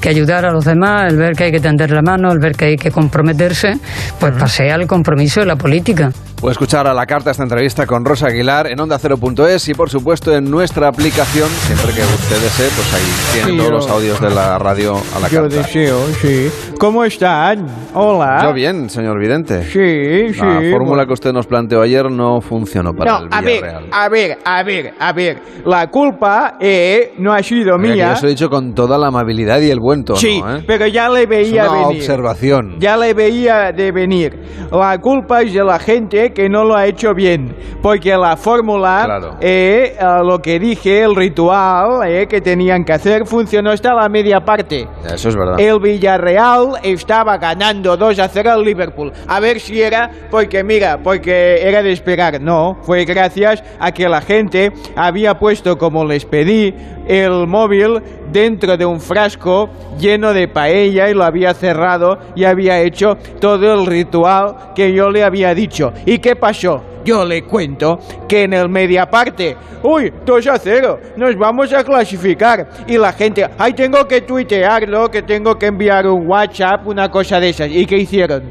[0.09, 2.67] ayudar a los demás, el ver que hay que tender la mano, el ver que
[2.67, 3.79] hay que comprometerse,
[4.19, 6.11] pues pasé al compromiso de la política.
[6.41, 10.35] Puede escuchar a la carta esta entrevista con Rosa Aguilar en onda0.es y por supuesto
[10.35, 14.59] en nuestra aplicación, siempre que usted desee, pues ahí tienen todos los audios de la
[14.59, 16.51] radio a la Yo deseo, sí.
[16.79, 17.67] ¿Cómo están?
[17.93, 18.41] Hola.
[18.43, 19.65] Yo bien, señor Vidente.
[19.65, 20.41] Sí, sí.
[20.41, 23.85] La fórmula que usted nos planteó ayer no funcionó para el Villarreal.
[23.93, 25.39] A ver, a ver, a ver, a ver.
[25.67, 27.95] La culpa eh, no ha sido mía.
[27.97, 30.19] Ya os he dicho con toda la amabilidad y el buen tono.
[30.19, 30.65] Sí, ¿eh?
[30.67, 32.01] pero ya le veía es una venir.
[32.01, 32.77] observación.
[32.81, 34.39] Ya le veía de venir.
[34.73, 39.37] La culpa es de la gente que no lo ha hecho bien, porque la fórmula,
[39.41, 44.41] eh, lo que dije, el ritual eh, que tenían que hacer, funcionó hasta la media
[44.41, 44.87] parte.
[45.05, 45.59] Eso es verdad.
[45.59, 49.13] El Villarreal estaba ganando 2 a 0 al Liverpool.
[49.27, 52.41] A ver si era porque, mira, porque era de esperar.
[52.41, 56.75] No, fue gracias a que la gente había puesto, como les pedí,
[57.11, 59.69] el móvil dentro de un frasco
[59.99, 65.11] lleno de paella y lo había cerrado y había hecho todo el ritual que yo
[65.11, 65.93] le había dicho.
[66.07, 66.85] ¿Y qué pasó?
[67.05, 71.83] Yo le cuento que en el media parte, uy, 2 a 0, nos vamos a
[71.83, 72.69] clasificar.
[72.87, 77.41] Y la gente, ay, tengo que tuitearlo, que tengo que enviar un WhatsApp, una cosa
[77.41, 77.71] de esas.
[77.71, 78.43] ¿Y qué hicieron?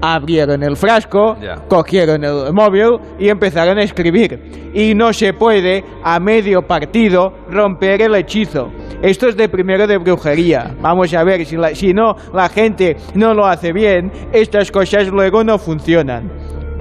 [0.00, 1.36] Abrieron el frasco,
[1.68, 4.70] cogieron el móvil y empezaron a escribir.
[4.74, 8.70] Y no se puede a medio partido romper el hechizo.
[9.02, 10.74] Esto es de primero de brujería.
[10.80, 15.44] Vamos a ver, si, si no la gente no lo hace bien, estas cosas luego
[15.44, 16.30] no funcionan.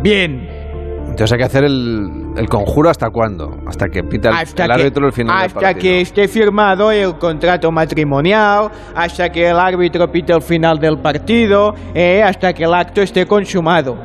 [0.01, 0.56] Bien,
[1.17, 3.49] Entonces hay que hacer el, el conjuro hasta cuándo?
[3.65, 5.81] Hasta que pita el, hasta el que, árbitro el final del hasta partido.
[5.81, 11.73] que esté firmado el contrato matrimonial, hasta que el árbitro pite el final del partido,
[11.95, 13.97] eh, hasta que el acto esté consumado.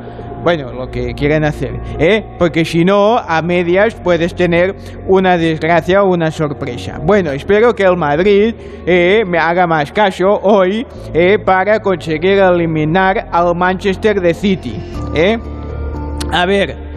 [0.43, 2.25] Bueno, lo que quieren hacer, ¿eh?
[2.39, 4.75] Porque si no, a medias puedes tener
[5.07, 6.99] una desgracia o una sorpresa.
[6.99, 8.55] Bueno, espero que el Madrid
[8.87, 14.81] eh, me haga más caso hoy eh, para conseguir eliminar al Manchester de City,
[15.13, 15.37] ¿eh?
[16.31, 16.91] A ver,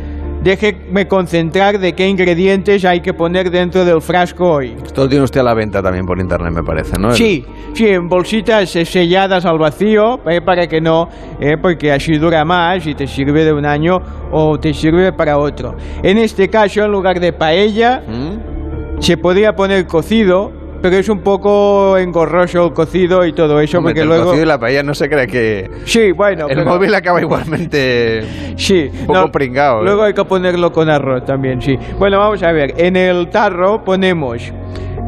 [0.47, 4.77] déjeme concentrar de qué ingredientes hay que poner dentro del frasco hoy.
[4.85, 7.11] Esto lo tiene usted a la venta también por internet, me parece, ¿no?
[7.13, 11.09] Sí, sí, en bolsitas eh, selladas al vacío, eh, para que no,
[11.41, 15.37] eh, porque así dura más y te sirve de un año o te sirve para
[15.37, 15.75] otro.
[16.01, 19.01] En este caso, en lugar de paella, ¿Mm?
[19.01, 20.53] se podría poner cocido,
[20.95, 24.25] es un poco engorroso el cocido y todo eso, Hombre, porque el luego...
[24.27, 25.71] cocido y la paella no se cree que...
[25.85, 28.23] Sí, bueno, El pero- móvil acaba igualmente
[28.57, 29.81] Sí, un poco pringado.
[29.81, 29.85] ¿eh?
[29.85, 31.77] Luego hay que ponerlo con arroz también, sí.
[31.99, 32.75] Bueno, vamos a ver.
[32.77, 34.53] En el tarro ponemos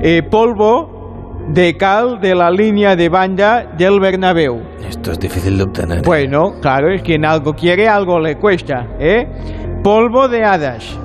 [0.03, 0.97] eh, polvo
[1.49, 4.61] de cal de la línea de banda del Bernabéu.
[4.87, 5.99] Esto es difícil de obtener.
[5.99, 6.03] ¿eh?
[6.05, 9.27] Bueno, claro, es quien algo quiere, algo le cuesta, ¿eh?
[9.83, 10.99] Polvo de hadas.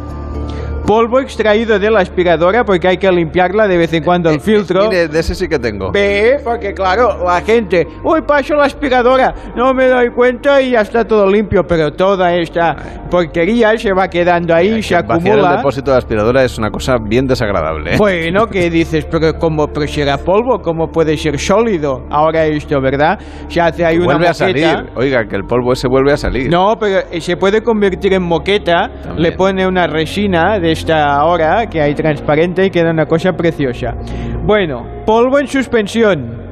[0.85, 4.83] Polvo extraído de la aspiradora porque hay que limpiarla de vez en cuando el filtro.
[4.83, 5.91] Eh, Mire, de ese sí que tengo.
[5.93, 10.81] Ve, porque claro, la gente, uy, paso la aspiradora, no me doy cuenta y ya
[10.81, 12.75] está todo limpio, pero toda esta
[13.09, 15.55] porquería se va quedando ahí, se Vaciar el acumula.
[15.57, 17.93] depósito de aspiradora es una cosa bien desagradable.
[17.93, 17.97] ¿eh?
[17.97, 19.05] Bueno, ¿qué dices?
[19.09, 23.17] Pero como pero si era polvo, ¿cómo puede ser sólido ahora esto, verdad?
[23.47, 24.67] Se hace ahí una vuelve a salir.
[24.95, 26.49] Oiga, que el polvo ese vuelve a salir.
[26.51, 31.67] No, pero eh, se puede convertir en moqueta, le pone una resina de esta ahora
[31.67, 33.95] que hay transparente y queda una cosa preciosa.
[34.43, 36.43] Bueno, polvo en suspensión.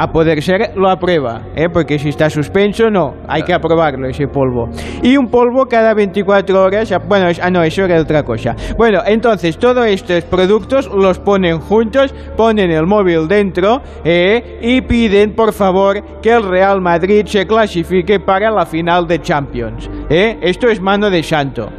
[0.00, 1.68] A poder ser lo aprueba, ¿eh?
[1.72, 4.68] porque si está suspenso no, hay que aprobarlo ese polvo.
[5.02, 8.54] Y un polvo cada 24 horas, bueno, ah no, eso era otra cosa.
[8.76, 14.60] Bueno, entonces todos estos productos los ponen juntos, ponen el móvil dentro ¿eh?
[14.62, 19.90] y piden por favor que el Real Madrid se clasifique para la final de Champions.
[20.08, 20.38] ¿eh?
[20.40, 21.70] Esto es mano de santo.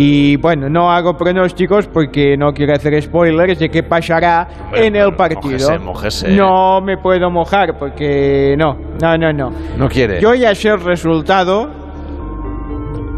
[0.00, 5.14] Y bueno, no hago pronósticos porque no quiero hacer spoilers de qué pasará en el
[5.16, 5.58] partido.
[5.58, 6.28] mójese, mójese.
[6.36, 9.52] No me puedo mojar porque no, no, no, no.
[9.76, 10.20] No quiere.
[10.20, 11.68] Yo ya sé el resultado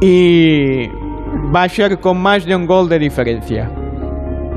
[0.01, 0.88] y
[1.55, 3.71] va a ser con más de un gol de diferencia.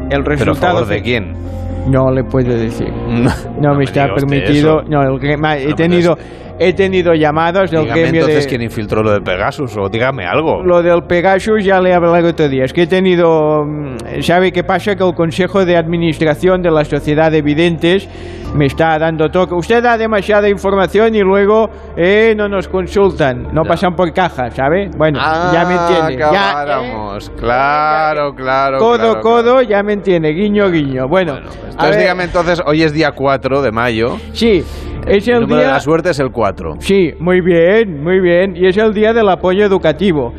[0.10, 1.44] El ¿Pero a resultado favor de quién?
[1.88, 2.92] no le puedo decir.
[3.60, 4.82] No, me está permitido.
[4.84, 6.18] No, el he tenido
[6.60, 10.26] he tenido llamadas del Dígame gremio entonces de quién infiltró lo de Pegasus o dígame
[10.26, 10.63] algo.
[10.63, 12.66] lo del Pegasus ya le he hablado otro día.
[12.66, 13.66] Es que he tenido.
[13.66, 14.96] mm, ¿Sabe qué pasa?
[14.96, 18.08] Que el Consejo de Administración de la Sociedad de Videntes
[18.54, 19.56] me está dando toque.
[19.56, 23.48] Usted da demasiada información y luego eh, no nos consultan.
[23.52, 24.89] No pasan por caja, ¿sabe?
[24.96, 26.18] Bueno, ya me entiende.
[26.32, 28.78] Ya, eh, claro, claro.
[28.80, 30.30] codo, claro, codo, ya me entiende.
[30.34, 31.08] Guiño, guiño.
[31.08, 34.18] Bueno, a Entonces ver, dígame entonces, hoy es día 4 de mayo.
[34.34, 34.63] Sí,
[35.08, 35.74] es El el número de día.
[35.74, 36.43] la suerte es el 4.
[36.80, 38.56] Sí, muy bien, muy bien.
[38.56, 40.34] Y es el día del apoyo educativo.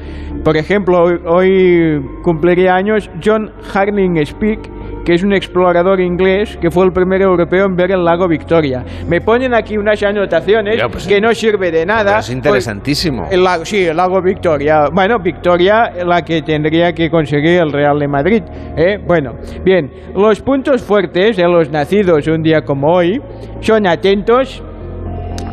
[0.44, 4.60] Por ejemplo, hoy, hoy cumpliría años John Harling Speak,
[5.04, 8.84] que es un explorador inglés que fue el primer europeo en ver el lago Victoria.
[9.08, 12.18] Me ponen aquí unas anotaciones pues, que no sirve de nada.
[12.18, 13.26] Es interesantísimo.
[13.30, 14.88] El lago, sí, el lago Victoria.
[14.92, 18.42] Bueno, Victoria, la que tendría que conseguir el Real de Madrid.
[18.76, 18.98] ¿eh?
[19.06, 23.20] Bueno, bien, los puntos fuertes de los nacidos un día como hoy
[23.60, 24.62] son atentos,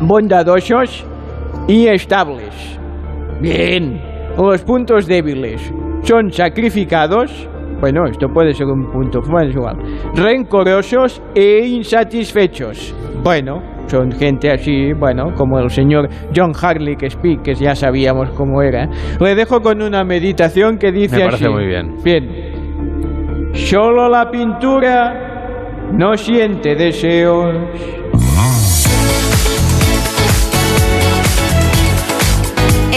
[0.06, 1.04] bondadosos
[1.68, 2.78] y estables.
[3.40, 4.00] Bien,
[4.36, 7.48] los puntos débiles son sacrificados.
[7.80, 9.76] Bueno, esto puede ser un punto, bueno, es igual.
[10.14, 12.94] Rencorosos e insatisfechos.
[13.24, 18.30] Bueno, son gente así, bueno, como el señor John Harley que Speak, que ya sabíamos
[18.30, 18.88] cómo era.
[19.20, 21.52] Le dejo con una meditación que dice Me parece así.
[21.52, 21.96] muy bien.
[22.04, 23.52] Bien.
[23.52, 27.54] Solo la pintura no siente deseos.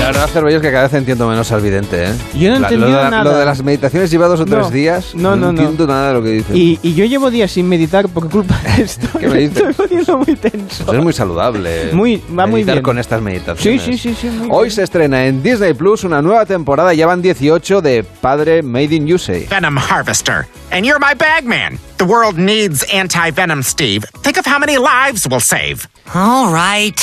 [0.00, 2.12] La verdad, Cervellos, que cada vez entiendo menos al vidente, ¿eh?
[2.34, 3.24] Yo no he entendido lo nada.
[3.24, 5.14] Lo de las meditaciones lleva dos o tres No, días.
[5.16, 5.60] no, no, no.
[5.60, 6.56] entiendo nada de lo que dice.
[6.56, 9.08] Y, y yo llevo días sin meditar por culpa de esto.
[9.18, 9.56] ¿Qué me dices?
[9.70, 10.84] Estoy poniendo muy tenso.
[10.84, 11.90] Pues es muy saludable.
[11.92, 12.82] Muy- va muy meditar bien.
[12.84, 13.82] con estas meditaciones.
[13.82, 17.06] Sí, sí, sí, sí, muy Hoy se estrena en Disney Plus una nueva temporada, ya
[17.08, 19.40] van 18 de Padre Made in USA.
[19.50, 20.46] Venom Harvester.
[20.70, 21.78] And you're my bagman.
[21.96, 24.04] The world needs anti venom, Steve.
[24.22, 25.88] Think of how many lives we'll save.
[26.14, 26.94] All right,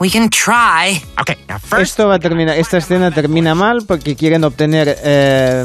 [0.00, 1.00] we can try.
[1.20, 1.82] Okay, now first.
[1.92, 5.64] Esto va a terminar, esta escena termina mal porque quieren obtener, eh,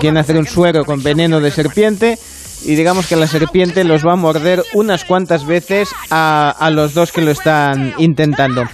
[0.00, 2.18] quieren hacer un suero con veneno de serpiente
[2.64, 6.94] y digamos que la serpiente los va a morder unas cuantas veces a, a los
[6.94, 8.64] dos que lo están intentando.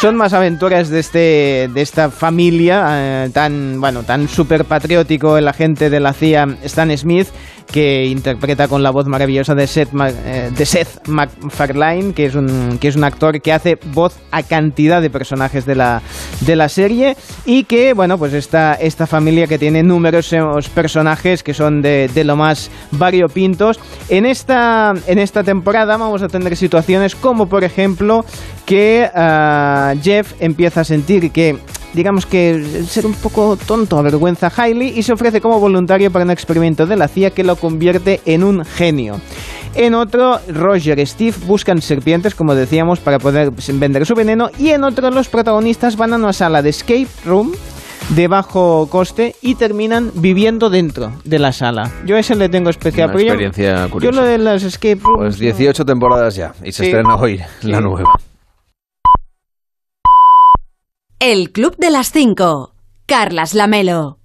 [0.00, 5.46] son más aventuras de este de esta familia eh, tan bueno tan súper patriótico el
[5.46, 7.28] agente de la CIA Stan Smith
[7.66, 12.78] que interpreta con la voz maravillosa de Seth, eh, de Seth MacFarlane, que es, un,
[12.80, 16.02] que es un actor que hace voz a cantidad de personajes de la,
[16.40, 21.54] de la serie y que, bueno, pues esta, esta familia que tiene numerosos personajes que
[21.54, 23.80] son de, de lo más variopintos.
[24.08, 28.24] En esta, en esta temporada vamos a tener situaciones como, por ejemplo,
[28.66, 31.58] que ah, Jeff empieza a sentir que
[31.94, 36.24] digamos que ser un poco tonto avergüenza a Hailey y se ofrece como voluntario para
[36.24, 39.20] un experimento de la CIA que lo convierte en un genio.
[39.74, 44.50] En otro, Roger y Steve buscan serpientes, como decíamos, para poder vender su veneno.
[44.58, 47.52] Y en otro, los protagonistas van a una sala de escape room
[48.10, 51.90] de bajo coste y terminan viviendo dentro de la sala.
[52.04, 55.36] Yo a ese le tengo especial Una experiencia yo, yo, lo de las escape rooms...
[55.36, 56.90] Pues 18 temporadas ya y se sí.
[56.90, 58.12] estrena hoy la nueva.
[61.24, 62.74] El Club de las Cinco.
[63.06, 64.18] Carlas Lamelo.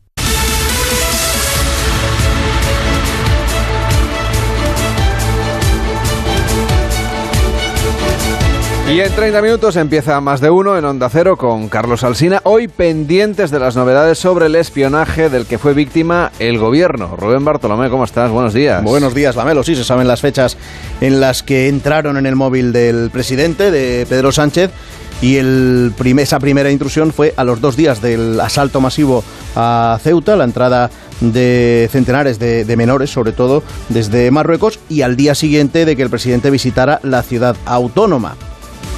[8.91, 12.41] Y en 30 minutos empieza más de uno en Onda Cero con Carlos Alsina.
[12.45, 17.15] Hoy pendientes de las novedades sobre el espionaje del que fue víctima el gobierno.
[17.15, 18.31] Rubén Bartolomé, ¿cómo estás?
[18.31, 18.81] Buenos días.
[18.83, 19.63] Buenos días, Lamelo.
[19.63, 20.57] Sí, se saben las fechas
[20.99, 24.71] en las que entraron en el móvil del presidente, de Pedro Sánchez.
[25.21, 29.23] Y el esa primera intrusión fue a los dos días del asalto masivo
[29.55, 35.35] a Ceuta, la entrada de centenares de menores, sobre todo desde Marruecos, y al día
[35.35, 38.35] siguiente de que el presidente visitara la ciudad autónoma.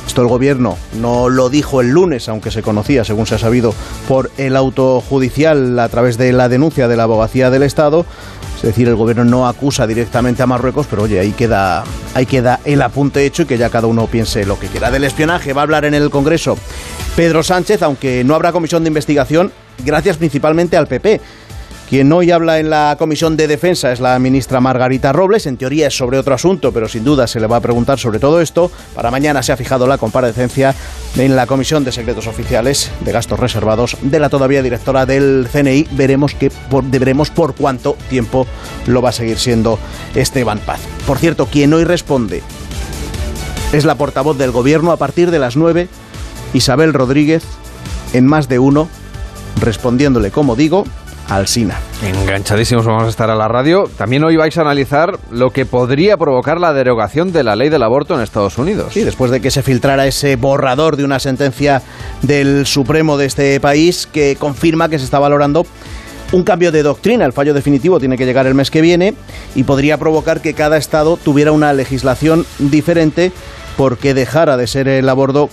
[0.10, 3.76] Esto el gobierno no lo dijo el lunes, aunque se conocía, según se ha sabido,
[4.08, 8.08] por el auto judicial a través de la denuncia de la abogacía del Estado.
[8.56, 11.84] Es decir, el gobierno no acusa directamente a Marruecos, pero oye, ahí queda,
[12.16, 14.90] ahí queda el apunte hecho y que ya cada uno piense lo que quiera.
[14.90, 16.58] Del espionaje va a hablar en el Congreso
[17.16, 19.52] Pedro Sánchez, aunque no habrá comisión de investigación,
[19.86, 21.22] gracias principalmente al PP.
[21.90, 25.48] Quien hoy habla en la Comisión de Defensa es la ministra Margarita Robles.
[25.48, 28.20] En teoría es sobre otro asunto, pero sin duda se le va a preguntar sobre
[28.20, 28.70] todo esto.
[28.94, 30.76] Para mañana se ha fijado la comparecencia
[31.18, 35.88] en la Comisión de Secretos Oficiales de Gastos Reservados de la todavía directora del CNI.
[35.94, 38.46] Veremos, que por, veremos por cuánto tiempo
[38.86, 39.80] lo va a seguir siendo
[40.14, 40.82] Esteban Paz.
[41.08, 42.44] Por cierto, quien hoy responde
[43.74, 45.88] es la portavoz del Gobierno a partir de las 9,
[46.54, 47.44] Isabel Rodríguez,
[48.14, 48.88] en más de uno,
[49.60, 50.86] respondiéndole, como digo,
[51.30, 51.80] al SINA.
[52.04, 53.90] Enganchadísimos vamos a estar a la radio.
[53.98, 57.84] También hoy vais a analizar lo que podría provocar la derogación de la ley del
[57.84, 58.94] aborto en Estados Unidos.
[58.94, 61.82] Sí, después de que se filtrara ese borrador de una sentencia
[62.22, 65.66] del Supremo de este país que confirma que se está valorando
[66.32, 67.26] un cambio de doctrina.
[67.26, 69.14] El fallo definitivo tiene que llegar el mes que viene
[69.56, 73.32] y podría provocar que cada estado tuviera una legislación diferente
[73.78, 75.50] porque dejara de ser el aborto,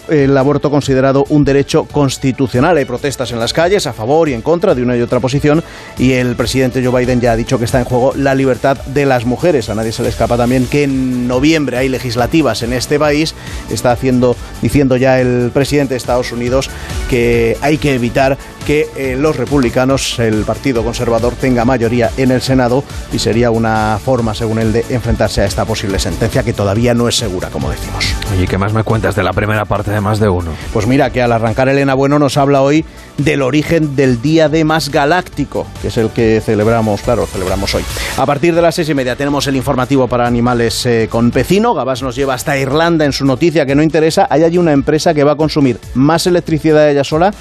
[0.71, 2.77] considerado un derecho constitucional.
[2.77, 5.63] Hay protestas en las calles a favor y en contra de una y otra posición
[5.99, 9.07] y el presidente Joe Biden ya ha dicho que está en juego la libertad de
[9.07, 9.69] las mujeres.
[9.71, 13.35] A nadie se le escapa también que en noviembre hay legislativas en este país.
[13.71, 16.71] Está haciendo, diciendo ya el presidente de Estados Unidos
[17.09, 22.43] que hay que evitar que eh, los republicanos, el Partido Conservador, tenga mayoría en el
[22.43, 26.93] Senado y sería una forma, según él, de enfrentarse a esta posible sentencia que todavía
[26.93, 28.16] no es segura, como decimos.
[28.33, 30.51] Oye, ¿qué más me cuentas de la primera parte de más de uno?
[30.73, 32.85] Pues mira, que al arrancar Elena Bueno nos habla hoy
[33.19, 37.85] del origen del Día de Más Galáctico, que es el que celebramos, claro, celebramos hoy.
[38.19, 41.73] A partir de las seis y media tenemos el informativo para animales eh, con Pecino.
[41.73, 44.27] Gabás nos lleva hasta Irlanda en su noticia que no interesa.
[44.29, 47.33] Hay allí una empresa que va a consumir más electricidad ella sola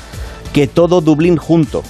[0.54, 1.84] que todo Dublín junto.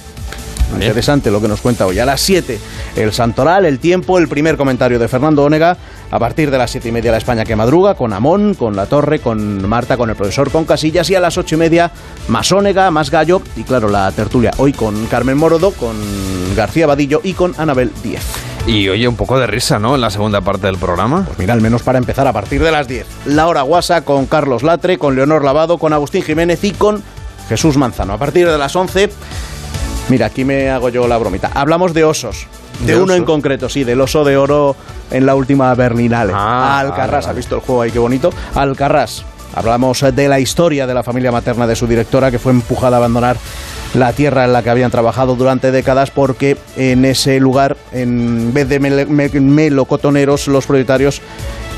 [0.74, 1.98] Interesante lo que nos cuenta hoy.
[1.98, 2.58] A las 7,
[2.96, 5.76] el Santoral, el tiempo, el primer comentario de Fernando Onega.
[6.10, 8.86] A partir de las 7 y media, la España que madruga, con Amón, con La
[8.86, 11.10] Torre, con Marta, con el profesor, con Casillas.
[11.10, 11.90] Y a las 8 y media,
[12.28, 13.42] más Onega, más Gallo.
[13.56, 15.96] Y claro, la tertulia hoy con Carmen Morodo, con
[16.54, 18.22] García Vadillo y con Anabel Díez.
[18.66, 19.94] Y oye, un poco de risa, ¿no?
[19.94, 21.24] En la segunda parte del programa.
[21.24, 23.06] Pues mira, al menos para empezar, a partir de las 10.
[23.26, 27.02] La hora guasa con Carlos Latre, con Leonor Lavado, con Agustín Jiménez y con
[27.48, 28.14] Jesús Manzano.
[28.14, 29.10] A partir de las 11,
[30.08, 31.50] mira, aquí me hago yo la bromita.
[31.54, 32.48] Hablamos de osos.
[32.80, 33.14] De, ¿De uno oso?
[33.14, 34.76] en concreto, sí, del oso de oro
[35.10, 36.32] en la última Berlinale.
[36.34, 37.26] Ah, Alcarrás.
[37.26, 38.30] ¿ha visto el juego ahí qué bonito?
[38.54, 39.24] Alcarrás.
[39.54, 42.96] Hablamos eh, de la historia de la familia materna de su directora que fue empujada
[42.96, 43.36] a abandonar
[43.94, 48.68] la tierra en la que habían trabajado durante décadas porque en ese lugar, en vez
[48.68, 51.22] de melocotoneros, los propietarios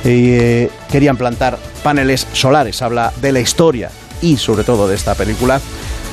[0.05, 2.83] eh, querían plantar paneles solares.
[2.83, 5.61] Habla de la historia y sobre todo de esta película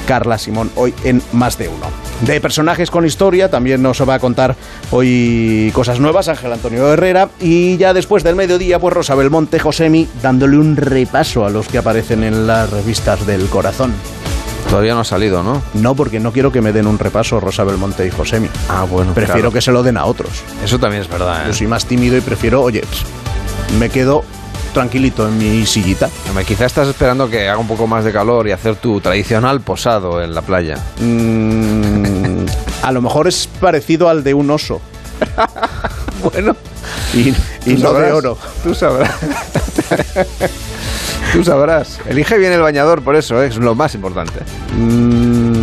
[0.08, 2.05] Carla Simón hoy en Más de Uno.
[2.22, 3.50] De personajes con historia.
[3.50, 4.56] También nos va a contar
[4.92, 7.30] hoy cosas nuevas Ángel Antonio Herrera.
[7.40, 11.78] Y ya después del mediodía, pues Rosa Belmonte, Josemi, dándole un repaso a los que
[11.78, 13.94] aparecen en las revistas del corazón.
[14.70, 15.62] Todavía no ha salido, ¿no?
[15.76, 18.50] No, porque no quiero que me den un repaso Rosa Belmonte y Josemi.
[18.68, 19.14] Ah, bueno.
[19.14, 19.52] Prefiero claro.
[19.52, 20.32] que se lo den a otros.
[20.64, 21.48] Eso también es verdad, ¿eh?
[21.48, 22.84] Yo soy más tímido y prefiero, oye,
[23.80, 24.24] me quedo
[24.76, 26.10] tranquilito en mi sillita.
[26.28, 29.62] Hombre, Quizá estás esperando que haga un poco más de calor y hacer tu tradicional
[29.62, 30.76] posado en la playa.
[31.00, 32.46] Mm,
[32.84, 34.82] a lo mejor es parecido al de un oso.
[36.24, 36.56] bueno.
[37.14, 37.34] Y,
[37.78, 38.38] no de oro.
[38.64, 39.16] Tú sabrás.
[41.34, 42.00] Tú sabrás.
[42.08, 43.48] Elige bien el bañador, por eso, ¿eh?
[43.48, 44.42] es lo más importante.
[44.78, 45.55] Mm,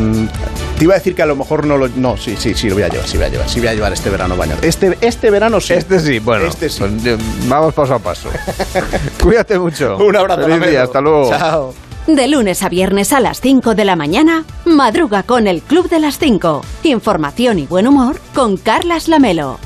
[0.78, 1.88] te iba a decir que a lo mejor no lo.
[1.88, 3.74] No, sí, sí, sí, lo voy a llevar, sí voy a llevar, sí voy a
[3.74, 4.64] llevar este verano bañador.
[4.64, 5.74] Este, este verano sí.
[5.74, 6.46] Este sí, bueno.
[6.46, 6.80] Este sí.
[6.80, 8.28] pues, eh, vamos paso a paso.
[9.22, 9.96] Cuídate mucho.
[9.98, 10.42] Un abrazo.
[10.42, 11.30] Feliz día, hasta luego.
[11.30, 11.74] Chao.
[12.06, 16.00] De lunes a viernes a las 5 de la mañana, madruga con el Club de
[16.00, 16.62] las 5.
[16.82, 19.60] Información y buen humor con Carlas Lamelo.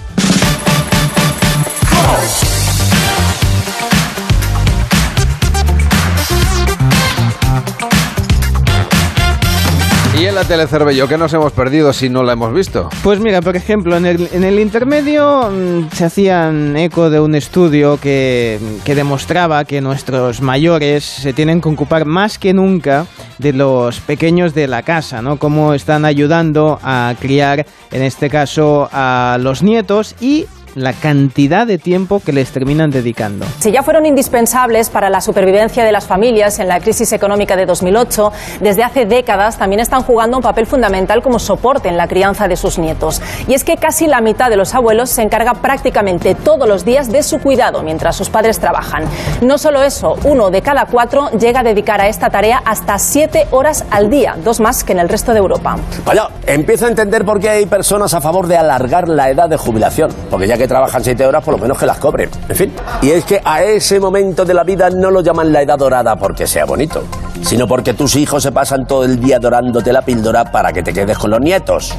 [10.36, 10.66] La tele
[11.08, 12.90] ¿qué nos hemos perdido si no la hemos visto?
[13.02, 17.34] Pues mira, por ejemplo, en el, en el intermedio mm, se hacían eco de un
[17.34, 23.06] estudio que, que demostraba que nuestros mayores se tienen que ocupar más que nunca
[23.38, 25.38] de los pequeños de la casa, ¿no?
[25.38, 30.44] Cómo están ayudando a criar, en este caso, a los nietos y
[30.76, 33.46] la cantidad de tiempo que les terminan dedicando.
[33.60, 37.64] Si ya fueron indispensables para la supervivencia de las familias en la crisis económica de
[37.64, 42.46] 2008, desde hace décadas también están jugando un papel fundamental como soporte en la crianza
[42.46, 43.22] de sus nietos.
[43.48, 47.10] Y es que casi la mitad de los abuelos se encarga prácticamente todos los días
[47.10, 49.04] de su cuidado mientras sus padres trabajan.
[49.40, 53.46] No solo eso, uno de cada cuatro llega a dedicar a esta tarea hasta siete
[53.50, 55.78] horas al día, dos más que en el resto de Europa.
[56.04, 59.56] Vaya, empiezo a entender por qué hay personas a favor de alargar la edad de
[59.56, 60.10] jubilación.
[60.30, 62.30] Porque ya que trabajan siete horas, por lo menos que las cobren.
[62.48, 62.72] En fin.
[63.02, 66.16] Y es que a ese momento de la vida no lo llaman la edad dorada
[66.16, 67.04] porque sea bonito,
[67.42, 70.92] sino porque tus hijos se pasan todo el día dorándote la píldora para que te
[70.92, 71.94] quedes con los nietos.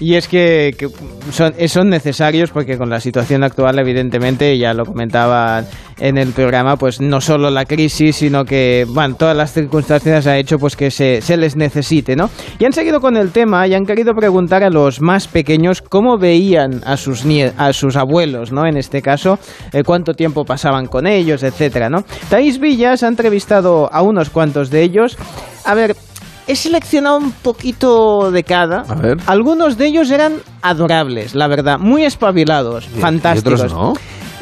[0.00, 0.74] Y es que,
[1.30, 5.64] son, necesarios porque con la situación actual, evidentemente, ya lo comentaba
[5.98, 8.86] en el programa, pues no solo la crisis, sino que,
[9.18, 12.28] todas las circunstancias ha hecho pues que se, se les necesite, ¿no?
[12.58, 16.18] Y han seguido con el tema y han querido preguntar a los más pequeños cómo
[16.18, 18.66] veían a sus, nie- a sus abuelos, ¿no?
[18.66, 19.38] En este caso,
[19.72, 22.04] eh, cuánto tiempo pasaban con ellos, etcétera, ¿no?
[22.28, 25.16] Thais Villas ha entrevistado a unos cuantos de ellos.
[25.64, 25.96] A ver,
[26.48, 28.82] He seleccionado un poquito de cada.
[28.88, 29.16] A ver.
[29.26, 33.60] Algunos de ellos eran adorables, la verdad, muy espabilados, Y- fantásticos.
[33.60, 33.92] y otros no.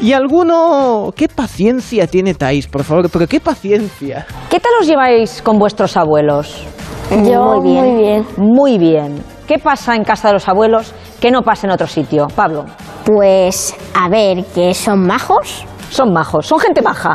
[0.01, 4.27] Y alguno, qué paciencia tiene Thais, por favor, pero qué paciencia.
[4.51, 6.63] ¿Qué tal os lleváis con vuestros abuelos?
[7.11, 8.27] Yo, muy bien.
[8.37, 9.23] Muy bien.
[9.47, 12.27] ¿Qué pasa en casa de los abuelos que no pasa en otro sitio?
[12.35, 12.65] Pablo.
[13.05, 15.65] Pues, a ver, que son majos.
[15.91, 17.15] Son majos, son gente maja.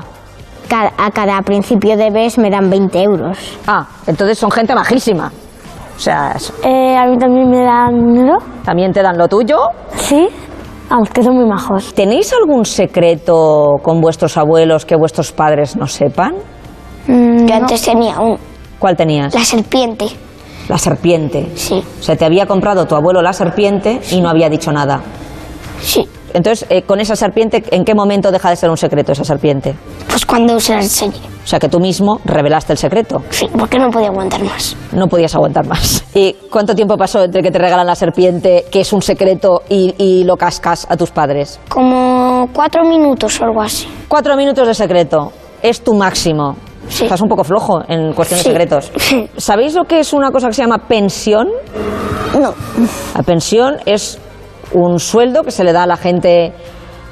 [0.72, 3.38] A cada principio de mes me dan 20 euros.
[3.68, 5.32] Ah, entonces son gente majísima.
[5.96, 8.38] O sea, es- Eh, a mí también me dan dinero.
[8.64, 9.58] también te dan lo tuyo.
[9.96, 10.28] Sí,
[10.90, 11.94] vamos, que son muy majos.
[11.94, 16.36] ¿Tenéis algún secreto con vuestros abuelos que vuestros padres no sepan?
[17.08, 18.38] Yo antes tenía un,
[18.78, 19.34] ¿Cuál tenías?
[19.34, 20.06] la serpiente.
[20.68, 21.52] La serpiente.
[21.56, 21.84] Sí.
[22.00, 25.02] O sea, te había comprado tu abuelo la serpiente y no había dicho nada.
[25.82, 26.08] Sí.
[26.34, 29.76] Entonces, eh, con esa serpiente, ¿en qué momento deja de ser un secreto esa serpiente?
[30.08, 31.18] Pues cuando se la enseñé.
[31.44, 33.24] O sea, que tú mismo revelaste el secreto.
[33.32, 34.76] Sí, porque no podía aguantar más.
[34.92, 36.04] No podías aguantar más.
[36.14, 39.96] ¿Y cuánto tiempo pasó entre que te regalan la serpiente, que es un secreto, y,
[39.98, 41.60] y lo cascas a tus padres?
[41.70, 43.88] Como cuatro minutos o algo así.
[44.08, 45.32] Cuatro minutos de secreto.
[45.62, 46.56] Es tu máximo.
[46.88, 48.50] Estás un poco flojo en cuestión de Sí.
[48.50, 48.92] secretos.
[49.38, 51.48] ¿Sabéis lo que es una cosa que se llama pensión?
[52.40, 52.54] No.
[53.16, 54.18] La pensión es
[54.74, 56.54] un sueldo que se le da a la gente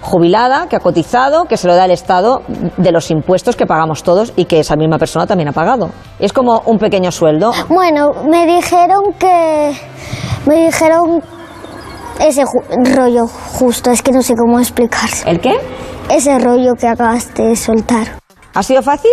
[0.01, 2.41] jubilada, que ha cotizado, que se lo da el Estado
[2.77, 5.89] de los impuestos que pagamos todos y que esa misma persona también ha pagado.
[6.19, 7.51] Es como un pequeño sueldo.
[7.69, 9.73] Bueno, me dijeron que...
[10.45, 11.21] Me dijeron
[12.21, 15.17] ese ju- rollo justo, es que no sé cómo explicarlo.
[15.25, 15.55] ¿El qué?
[16.09, 18.07] Ese rollo que acabaste de soltar.
[18.53, 19.11] ¿Ha sido fácil?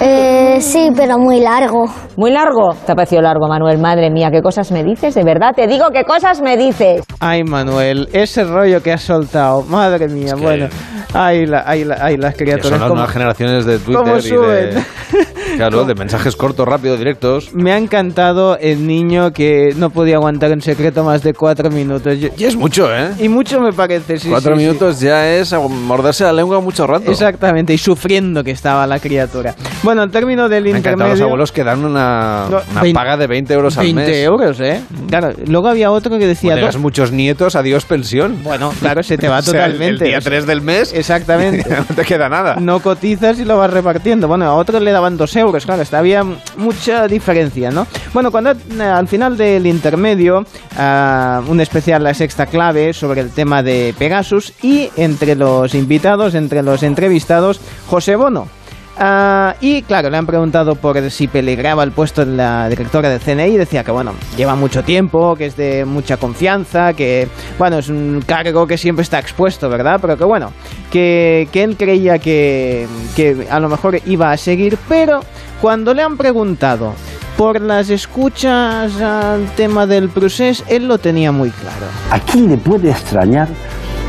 [0.00, 1.86] Eh, sí, pero muy largo.
[2.16, 2.74] ¿Muy largo?
[2.86, 3.78] ¿Te ha parecido largo, Manuel?
[3.78, 5.14] Madre mía, ¿qué cosas me dices?
[5.14, 7.02] De verdad, te digo qué cosas me dices.
[7.20, 10.68] Ay, Manuel, ese rollo que has soltado, madre mía, bueno.
[11.12, 12.68] Ay, la, ay, la- ay, las Que criaturas.
[12.70, 14.70] son las cómo- nuevas generaciones de cómo Twitter y suben.
[14.74, 14.84] de...
[15.56, 17.52] Claro, de mensajes cortos, rápidos, directos.
[17.54, 22.18] Me ha encantado el niño que no podía aguantar en secreto más de cuatro minutos.
[22.18, 23.10] Yo- Y es mucho, ¿eh?
[23.18, 24.28] y mucho me parece, sí.
[24.28, 24.66] Cuatro sí, sí.
[24.66, 27.10] minutos ya es morderse la lengua mucho rato.
[27.10, 29.54] Exactamente, y sufriendo que estaba la criatura.
[29.82, 33.26] Bueno, al término del Me los abuelos que dan una, No, una vein- paga de
[33.26, 34.16] 20 euros al 20 mes.
[34.24, 34.80] euros, ¿eh?
[35.08, 36.56] Claro, luego había otro que decía...
[36.56, 38.42] "Do- muchos nietos, adiós pensión.
[38.42, 40.04] Bueno, claro, se te va O sea, el- totalmente.
[40.04, 40.92] El día O sea, 3 del mes.
[40.92, 41.68] Exactamente.
[41.88, 42.56] no te queda nada.
[42.58, 44.26] No cotizas y lo vas repartiendo.
[44.28, 46.24] Bueno, a otros le daban dos euros, claro, está, había
[46.56, 47.86] mucha diferencia, ¿no?
[48.12, 50.44] Bueno, cuando eh, al final del intermedio,
[50.76, 56.34] ah, un especial La Sexta Clave sobre el tema de Pegasus y entre los invitados,
[56.34, 58.48] entre los entrevistados, José Bono.
[58.96, 63.20] Ah, y claro, le han preguntado por si peligraba el puesto de la directora del
[63.20, 63.56] CNI.
[63.56, 67.28] Decía que, bueno, lleva mucho tiempo, que es de mucha confianza, que,
[67.58, 69.98] bueno, es un cargo que siempre está expuesto, ¿verdad?
[70.00, 70.52] Pero que, bueno,
[70.90, 72.86] que, él creía que,
[73.16, 75.20] que a lo mejor iba a seguir, pero
[75.60, 76.94] cuando le han preguntado
[77.36, 81.86] por las escuchas al tema del procés, él lo tenía muy claro.
[82.10, 83.48] ¿A quién le puede extrañar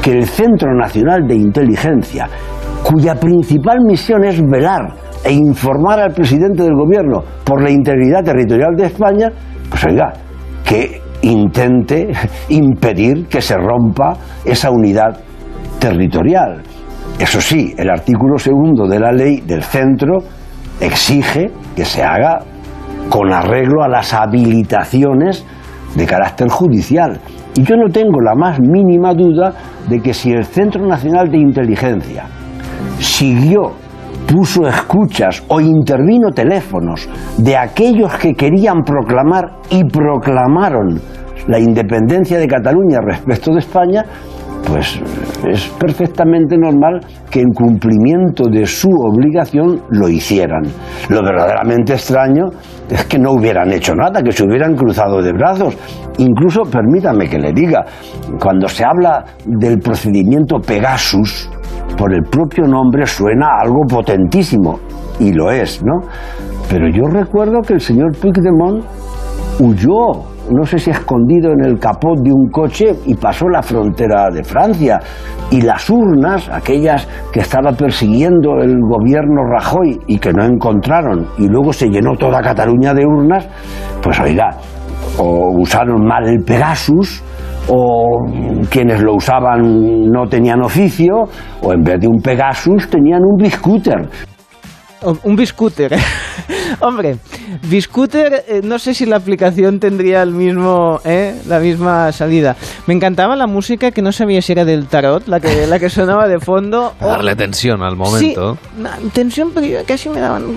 [0.03, 2.29] que el Centro Nacional de Inteligencia,
[2.85, 8.75] cuya principal misión es velar e informar al presidente del gobierno por la integridad territorial
[8.75, 9.31] de España,
[9.67, 10.13] pues oiga,
[10.63, 12.11] que intente
[12.49, 14.13] impedir que se rompa
[14.45, 15.17] esa unidad
[15.79, 16.61] territorial?
[17.17, 20.19] Eso sí, el artículo segundo de la ley del centro
[20.79, 22.39] exige que se haga
[23.09, 25.43] con arreglo a las habilitaciones
[25.95, 27.19] de carácter judicial.
[27.55, 29.53] Y yo no tengo la más mínima duda
[29.89, 32.25] de que si el Centro Nacional de Inteligencia
[32.99, 33.73] siguió,
[34.27, 40.99] puso escuchas o intervino teléfonos de aquellos que querían proclamar y proclamaron
[41.47, 44.03] la independencia de Cataluña respecto de España,
[44.67, 44.99] pues
[45.47, 50.63] es perfectamente normal que en cumplimiento de su obligación lo hicieran.
[51.09, 52.45] Lo verdaderamente extraño
[52.89, 55.77] es que no hubieran hecho nada, que se hubieran cruzado de brazos.
[56.17, 57.85] Incluso, permítame que le diga,
[58.41, 61.49] cuando se habla del procedimiento Pegasus,
[61.97, 64.79] por el propio nombre suena algo potentísimo,
[65.19, 66.01] y lo es, ¿no?
[66.69, 68.83] Pero yo recuerdo que el señor Puigdemont
[69.59, 74.29] huyó, no sé si escondido en el capot de un coche y pasó la frontera
[74.29, 74.99] de Francia.
[75.51, 81.47] Y las urnas, aquellas que estaba persiguiendo el gobierno Rajoy y que no encontraron, y
[81.47, 83.47] luego se llenó toda Cataluña de urnas,
[84.01, 84.57] pues oiga,
[85.17, 87.23] o usaron mal el Pegasus,
[87.67, 88.25] o
[88.69, 91.23] quienes lo usaban no tenían oficio,
[91.61, 94.07] o en vez de un Pegasus tenían un biscooter.
[95.03, 95.91] O- Un biscooter.
[96.79, 97.17] Hombre,
[97.69, 102.55] biscooter, eh, no sé si la aplicación tendría el mismo, eh, la misma salida.
[102.87, 105.89] Me encantaba la música que no sabía si era del tarot, la que, la que
[105.89, 106.93] sonaba de fondo.
[106.99, 108.57] Para darle tensión al momento.
[108.61, 110.55] Sí, na- tensión, pero yo casi me daban,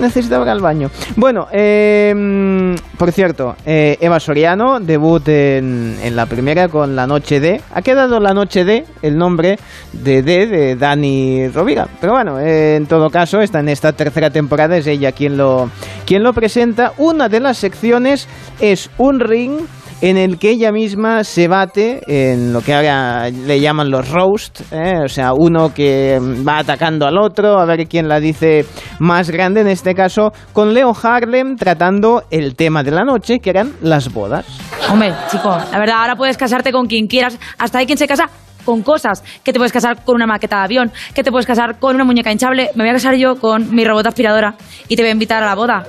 [0.00, 0.90] necesitaba ir al baño.
[1.16, 7.40] Bueno, eh, por cierto, eh, Eva Soriano, debut en, en la primera con La Noche
[7.40, 7.60] de.
[7.74, 9.58] Ha quedado La Noche de, el nombre
[9.92, 11.88] de D de Dani Rovira.
[12.00, 15.59] Pero bueno, eh, en todo caso, está en esta tercera temporada, es ella quien lo,
[16.06, 16.92] quien lo presenta.
[16.98, 18.28] Una de las secciones
[18.60, 19.60] es un ring
[20.00, 24.60] en el que ella misma se bate en lo que ahora le llaman los roast,
[24.72, 25.00] ¿eh?
[25.04, 28.64] o sea, uno que va atacando al otro, a ver quién la dice
[28.98, 33.50] más grande, en este caso, con Leo Harlem tratando el tema de la noche, que
[33.50, 34.46] eran las bodas.
[34.90, 37.38] Hombre, chico, la verdad, ahora puedes casarte con quien quieras.
[37.58, 38.30] Hasta hay quien se casa
[38.64, 39.22] con cosas.
[39.42, 42.04] Que te puedes casar con una maqueta de avión, que te puedes casar con una
[42.04, 42.70] muñeca hinchable.
[42.74, 44.54] Me voy a casar yo con mi robot aspiradora
[44.88, 45.84] y te voy a invitar a la boda.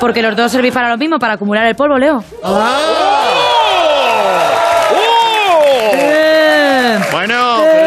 [0.00, 2.24] Porque los dos servís para lo mismo, para acumular el polvo, Leo.
[7.12, 7.81] Bueno, pero es que,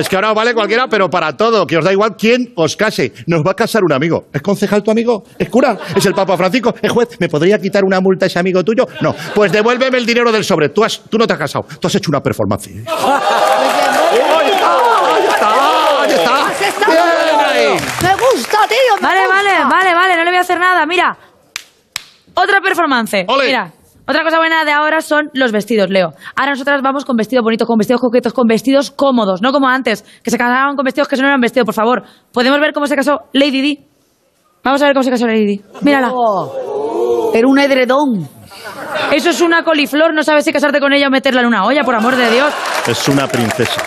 [0.00, 3.12] es que ahora vale cualquiera, pero para todo, que os da igual quién os case.
[3.26, 4.26] Nos va a casar un amigo.
[4.32, 5.22] ¿Es concejal tu amigo?
[5.38, 5.76] ¿Es cura?
[5.94, 6.74] ¿Es el Papa Francisco?
[6.82, 7.08] ¿Es juez?
[7.20, 8.86] ¿Me podría quitar una multa ese amigo tuyo?
[9.00, 9.14] No.
[9.34, 10.70] Pues devuélveme el dinero del sobre.
[10.70, 11.64] Tú, has, tú no te has casado.
[11.80, 12.68] Tú has hecho una performance.
[16.02, 16.46] ¡Ahí está!
[16.46, 17.48] ¡Has estado Bien bueno.
[17.50, 17.68] ahí.
[18.02, 18.96] ¡Me gusta, tío!
[19.00, 19.34] me Vale, gusta.
[19.34, 20.86] vale, vale, vale, no le voy a hacer nada.
[20.86, 21.16] Mira,
[22.34, 23.24] otra performance.
[23.44, 23.72] Mira,
[24.10, 26.12] otra cosa buena de ahora son los vestidos, Leo.
[26.34, 30.04] Ahora nosotras vamos con vestidos bonitos, con vestidos coquetos, con vestidos cómodos, no como antes,
[30.24, 32.02] que se casaban con vestidos que no eran vestidos, por favor.
[32.32, 33.78] ¿Podemos ver cómo se casó Lady Di?
[34.64, 35.60] Vamos a ver cómo se casó Lady Di.
[35.82, 36.12] Mírala.
[37.32, 38.28] Era un edredón.
[39.12, 41.84] Eso es una coliflor, no sabes si casarte con ella o meterla en una olla,
[41.84, 42.52] por amor de Dios.
[42.88, 43.80] Es una princesa.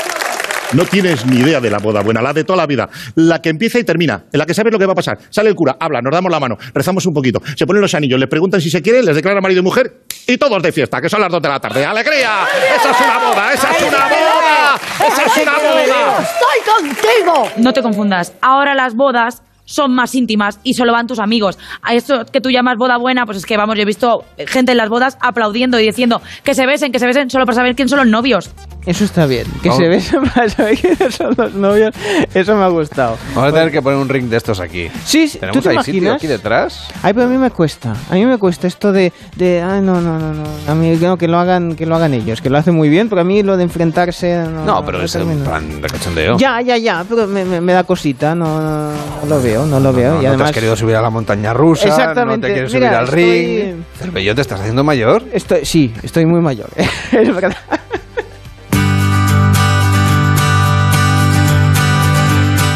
[0.74, 2.90] No tienes ni idea de la boda buena, la de toda la vida.
[3.16, 5.20] La que empieza y termina, en la que sabes lo que va a pasar.
[5.30, 8.20] Sale el cura, habla, nos damos la mano, rezamos un poquito, se ponen los anillos,
[8.20, 11.10] le preguntan si se quieren, les declaran marido y mujer y todos de fiesta, que
[11.10, 11.86] son las dos de la tarde.
[11.86, 12.46] ¡Alegría!
[12.76, 13.54] ¡Esa es una boda!
[13.54, 14.80] ¡Esa es una boda!
[15.08, 16.18] ¡Esa es una boda!
[16.22, 17.52] ¡Estoy contigo!
[17.58, 18.34] No te confundas.
[18.42, 21.58] Ahora las bodas son más íntimas y solo van tus amigos.
[21.82, 24.72] A esto que tú llamas boda buena, pues es que vamos, yo he visto gente
[24.72, 27.76] en las bodas aplaudiendo y diciendo que se besen, que se besen solo para saber
[27.76, 28.52] quién son los novios.
[28.86, 29.46] Eso está bien.
[29.62, 29.82] Que Vamos.
[29.84, 31.94] se besen para saber quiénes son los novios.
[32.34, 33.18] Eso me ha gustado.
[33.34, 34.90] Vamos a tener que poner un ring de estos aquí.
[35.06, 36.16] Sí, sí, ¿tú ¿Tenemos te ahí sitio imaginas?
[36.18, 36.88] aquí detrás?
[37.02, 37.94] Ay, pero a mí me cuesta.
[38.10, 40.44] A mí me cuesta esto de, de ay, no, no, no, no.
[40.68, 43.08] A mí no, que lo hagan, que lo hagan ellos, que lo hacen muy bien,
[43.08, 44.66] pero a mí lo de enfrentarse no.
[44.66, 46.38] No, pero no es un plan de cachondeo.
[46.38, 49.80] Ya, ya, ya, pero me, me- me da cosita, no, no, no lo veo, no
[49.80, 50.10] lo veo.
[50.10, 52.48] No, y no te además, has querido subir a la montaña rusa, Exactamente.
[52.48, 53.84] no te quieres Mira, subir al estoy- ring.
[53.98, 55.24] Cervello, ¿te estás haciendo mayor?
[55.32, 56.70] Estoy, sí, estoy muy mayor,
[57.12, 57.56] es verdad.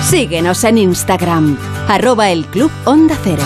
[0.09, 1.57] Síguenos en Instagram,
[1.89, 3.43] arroba el Club Onda Cero.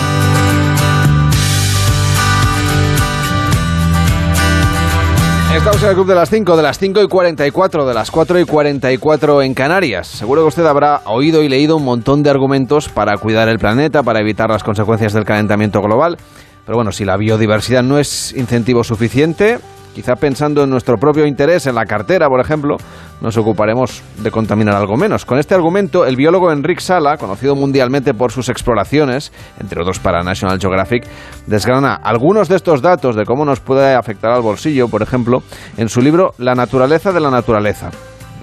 [5.56, 8.38] Estamos en el club de las 5, de las 5 y 44, de las 4
[8.38, 10.06] y 44 en Canarias.
[10.06, 14.04] Seguro que usted habrá oído y leído un montón de argumentos para cuidar el planeta,
[14.04, 16.16] para evitar las consecuencias del calentamiento global.
[16.64, 19.58] Pero bueno, si la biodiversidad no es incentivo suficiente,
[19.94, 22.76] quizá pensando en nuestro propio interés, en la cartera, por ejemplo,
[23.20, 25.24] nos ocuparemos de contaminar algo menos.
[25.24, 30.22] Con este argumento, el biólogo Enric Sala, conocido mundialmente por sus exploraciones, entre otros para
[30.22, 31.04] National Geographic,
[31.46, 35.42] desgrana algunos de estos datos de cómo nos puede afectar al bolsillo, por ejemplo,
[35.76, 37.90] en su libro La naturaleza de la naturaleza.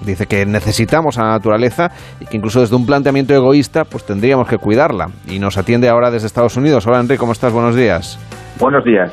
[0.04, 1.90] Dice que necesitamos a la naturaleza
[2.20, 5.08] y que incluso desde un planteamiento egoísta, pues tendríamos que cuidarla.
[5.28, 6.86] Y nos atiende ahora desde Estados Unidos.
[6.86, 7.52] Hola Enric, ¿cómo estás?
[7.52, 8.18] Buenos días.
[8.58, 9.12] Buenos días.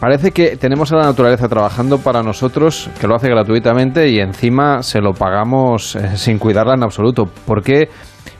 [0.00, 4.82] Parece que tenemos a la naturaleza trabajando para nosotros, que lo hace gratuitamente y encima
[4.82, 7.24] se lo pagamos eh, sin cuidarla en absoluto.
[7.46, 7.88] ¿Por qué,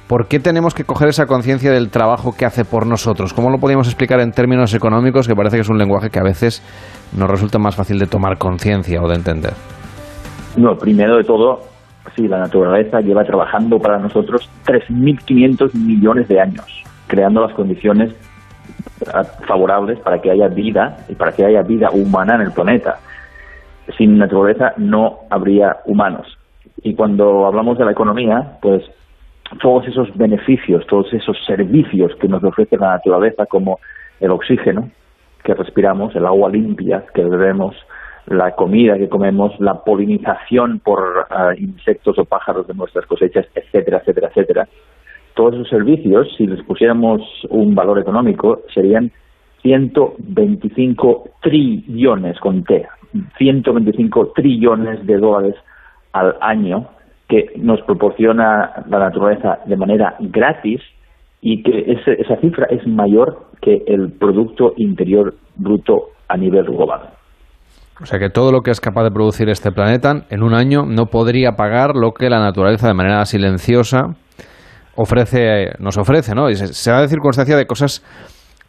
[0.09, 3.33] ¿Por qué tenemos que coger esa conciencia del trabajo que hace por nosotros?
[3.33, 6.25] ¿Cómo lo podríamos explicar en términos económicos, que parece que es un lenguaje que a
[6.25, 6.63] veces
[7.17, 9.53] nos resulta más fácil de tomar conciencia o de entender?
[10.57, 11.61] No, primero de todo,
[12.15, 18.15] sí, la naturaleza lleva trabajando para nosotros 3.500 millones de años, creando las condiciones
[19.47, 22.99] favorables para que haya vida y para que haya vida humana en el planeta.
[23.99, 26.39] Sin naturaleza no habría humanos.
[26.83, 28.83] Y cuando hablamos de la economía, pues
[29.61, 33.79] todos esos beneficios, todos esos servicios que nos ofrece la naturaleza, como
[34.21, 34.91] el oxígeno
[35.43, 37.77] que respiramos, el agua limpia que bebemos,
[38.27, 43.99] la comida que comemos, la polinización por ah, insectos o pájaros de nuestras cosechas, etcétera,
[43.99, 44.69] etcétera, etcétera.
[45.35, 47.21] Todos esos servicios, si les pusiéramos
[47.51, 49.11] un valor económico, serían
[49.63, 52.87] 125 trillones con T,
[53.39, 55.55] 125 trillones de dólares
[56.13, 56.87] al año
[57.29, 60.81] que nos proporciona la naturaleza de manera gratis
[61.41, 67.11] y que ese- esa cifra es mayor que el Producto Interior Bruto a nivel global.
[68.01, 70.85] O sea que todo lo que es capaz de producir este planeta en un año
[70.85, 74.17] no podría pagar lo que la naturaleza de manera silenciosa
[74.97, 76.51] ofrece, nos ofrece, ¿no?
[76.51, 78.03] Y se, da de circunstancia de cosas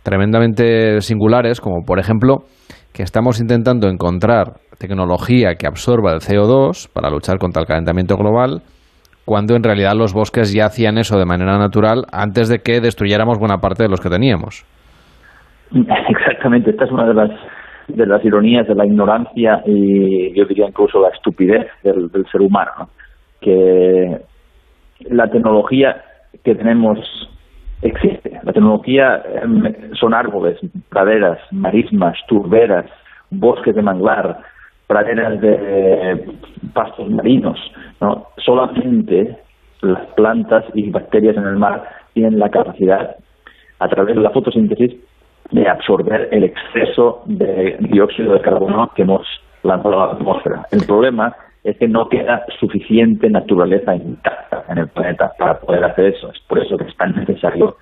[0.04, 2.44] tremendamente singulares, como por ejemplo
[2.94, 8.62] que estamos intentando encontrar tecnología que absorba el CO2 para luchar contra el calentamiento global,
[9.26, 13.38] cuando en realidad los bosques ya hacían eso de manera natural antes de que destruyéramos
[13.40, 14.66] buena parte de los que teníamos.
[16.10, 17.32] Exactamente, esta es una de las
[17.88, 22.42] de las ironías de la ignorancia y yo diría incluso la estupidez del, del ser
[22.42, 22.90] humano, ¿no?
[23.40, 24.22] que
[25.10, 26.02] la tecnología
[26.44, 27.00] que tenemos
[27.82, 28.40] existe.
[28.44, 30.58] La tecnología em, son árboles,
[30.90, 32.86] praderas, marismas, turberas,
[33.30, 34.40] bosques de manglar,
[34.88, 36.26] praderas de eh,
[36.74, 37.60] pastos marinos.
[38.02, 38.28] ¿no?
[38.38, 39.38] Solamente
[39.82, 41.84] las plantas y bacterias en el mar
[42.14, 43.16] tienen la capacidad,
[43.80, 44.96] a través de la fotosíntesis,
[45.52, 49.28] de absorber el exceso de dióxido de carbono que hemos
[49.64, 50.66] lanzado a la atmósfera.
[50.72, 56.06] El problema es que no queda suficiente naturaleza intacta en el planeta para poder hacer
[56.06, 56.30] eso.
[56.30, 57.76] Es por eso que es tan necesario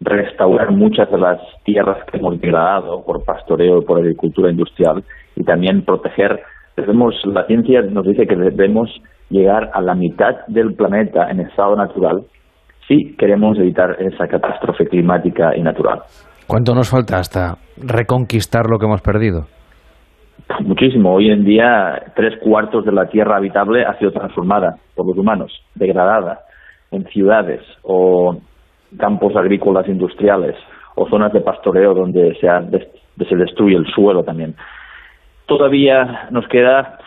[0.00, 5.02] restaurar muchas de las tierras que hemos degradado por pastoreo y por agricultura industrial
[5.36, 6.40] y también proteger.
[6.76, 8.90] Debemos, la ciencia nos dice que debemos
[9.30, 12.24] llegar a la mitad del planeta en estado natural
[12.86, 16.02] si queremos evitar esa catástrofe climática y natural.
[16.46, 19.46] ¿Cuánto nos falta hasta reconquistar lo que hemos perdido?
[20.60, 21.14] Muchísimo.
[21.14, 25.52] Hoy en día, tres cuartos de la tierra habitable ha sido transformada por los humanos,
[25.74, 26.40] degradada
[26.90, 28.36] en ciudades o
[28.98, 30.56] campos agrícolas industriales
[30.94, 34.54] o zonas de pastoreo donde se, ha se destruye el suelo también.
[35.46, 36.98] Todavía nos queda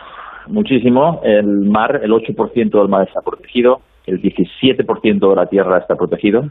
[0.47, 1.21] muchísimo.
[1.23, 6.49] El mar, el 8% del mar está protegido, el 17% de la tierra está protegido.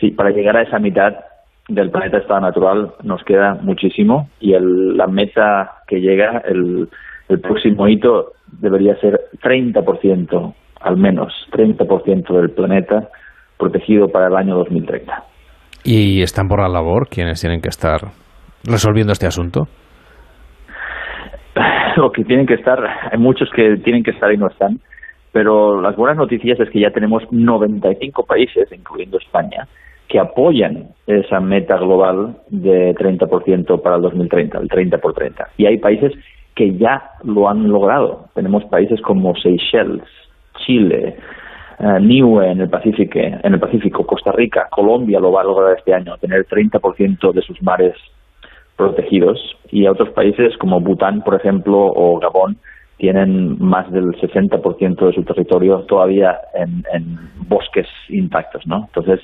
[0.00, 1.14] Sí, para llegar a esa mitad
[1.74, 6.88] del planeta estado natural nos queda muchísimo y el- la meta que llega, el,
[7.28, 13.08] el próximo hito debería ser 30%, al menos 30% del planeta
[13.58, 15.24] protegido para el año 2030.
[15.84, 18.00] ¿Y están por la labor quienes tienen que estar
[18.64, 19.66] resolviendo este asunto?
[21.96, 22.78] Lo que tienen que estar,
[23.10, 24.78] hay muchos que tienen que estar y no están,
[25.32, 29.66] pero las buenas noticias es que ya tenemos 95 países, incluyendo España,
[30.12, 35.48] que apoyan esa meta global de 30% para el 2030, el 30 por 30.
[35.56, 36.12] Y hay países
[36.54, 38.26] que ya lo han logrado.
[38.34, 40.04] Tenemos países como Seychelles,
[40.66, 41.16] Chile,
[41.78, 45.78] eh, Niue en el Pacífico, en el Pacífico, Costa Rica, Colombia lo va a lograr
[45.78, 47.94] este año, tener 30% de sus mares
[48.76, 49.38] protegidos
[49.70, 52.58] y otros países como Bután, por ejemplo, o Gabón
[52.98, 58.88] tienen más del 60% de su territorio todavía en, en bosques intactos, ¿no?
[58.88, 59.20] Entonces,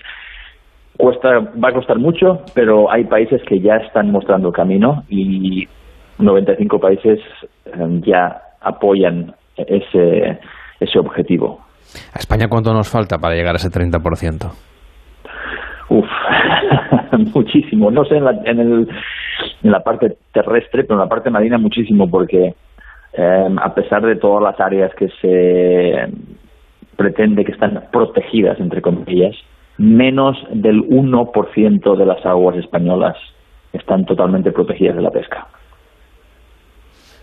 [0.98, 5.66] cuesta, va a costar mucho, pero hay países que ya están mostrando el camino y
[6.18, 7.20] 95 países
[7.64, 10.38] eh, ya apoyan ese,
[10.80, 11.60] ese objetivo.
[12.12, 14.52] ¿A España cuánto nos falta para llegar a ese 30%?
[15.90, 16.06] Uf,
[17.34, 17.90] muchísimo.
[17.90, 18.88] No sé en la, en, el,
[19.62, 22.54] en la parte terrestre, pero en la parte marina muchísimo, porque
[23.14, 26.12] eh, a pesar de todas las áreas que se
[26.96, 29.34] pretende que están protegidas, entre comillas,
[29.78, 33.16] menos del 1% de las aguas españolas
[33.72, 35.46] están totalmente protegidas de la pesca.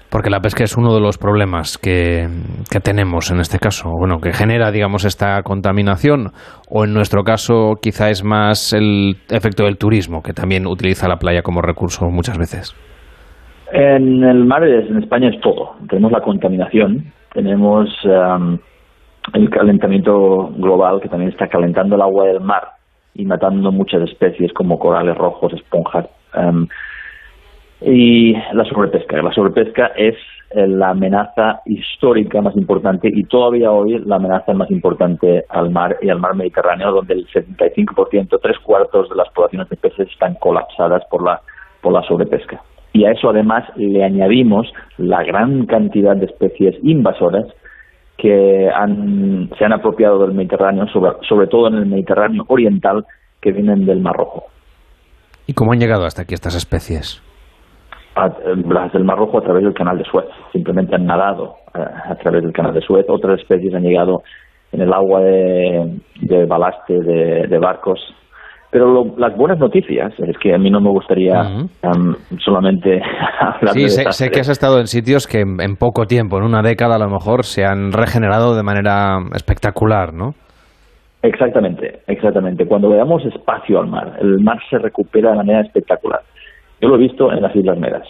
[0.09, 2.27] Porque la pesca es uno de los problemas que,
[2.71, 6.27] que, tenemos en este caso, bueno, que genera, digamos, esta contaminación,
[6.69, 11.17] o en nuestro caso quizá es más el efecto del turismo, que también utiliza la
[11.17, 12.73] playa como recurso muchas veces.
[13.73, 15.75] En el mar, en España es todo.
[15.89, 18.57] Tenemos la contaminación, tenemos um,
[19.33, 22.69] el calentamiento global que también está calentando el agua del mar
[23.13, 26.07] y matando muchas especies como corales rojos, esponjas.
[26.35, 26.67] Um,
[27.81, 29.21] y la sobrepesca.
[29.21, 30.15] La sobrepesca es
[30.51, 35.97] eh, la amenaza histórica más importante y todavía hoy la amenaza más importante al mar
[36.01, 40.35] y al mar Mediterráneo, donde el 75%, tres cuartos de las poblaciones de peces están
[40.35, 41.41] colapsadas por la,
[41.81, 42.61] por la sobrepesca.
[42.93, 47.45] Y a eso además le añadimos la gran cantidad de especies invasoras
[48.17, 53.05] que han, se han apropiado del Mediterráneo, sobre, sobre todo en el Mediterráneo oriental,
[53.41, 54.45] que vienen del Mar Rojo.
[55.47, 57.21] ¿Y cómo han llegado hasta aquí estas especies?
[58.15, 60.25] A, las del Mar Rojo a través del canal de Suez.
[60.51, 63.05] Simplemente han nadado a, a través del canal de Suez.
[63.09, 64.23] Otras especies han llegado
[64.71, 67.99] en el agua de, de balaste de, de barcos
[68.75, 71.95] pero lo, las buenas noticias es que a mí no me gustaría uh -huh.
[71.95, 73.01] um, solamente
[73.39, 76.37] hablar sí, de sé, sé, que has estado en sitios que en, en, poco tiempo,
[76.37, 80.33] en una década a lo mejor, se han regenerado de manera espectacular, ¿no?
[81.21, 82.65] Exactamente, exactamente.
[82.65, 86.19] Cuando le damos espacio al mar, el mar se recupera de manera espectacular.
[86.81, 88.07] Yo lo he visto en las Islas Medas,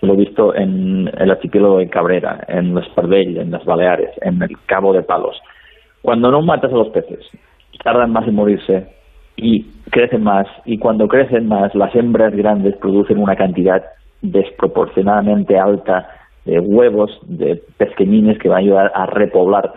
[0.00, 4.56] lo he visto en el archipiélago de Cabrera, en Esparbell, en las Baleares, en el
[4.66, 5.36] Cabo de Palos.
[6.02, 7.26] Cuando no matas a los peces,
[7.82, 8.94] tardan más en morirse,
[9.36, 13.82] y crecen más y cuando crecen más las hembras grandes producen una cantidad
[14.22, 16.08] desproporcionadamente alta
[16.44, 19.72] de huevos de pequeñines que van a ayudar a repoblar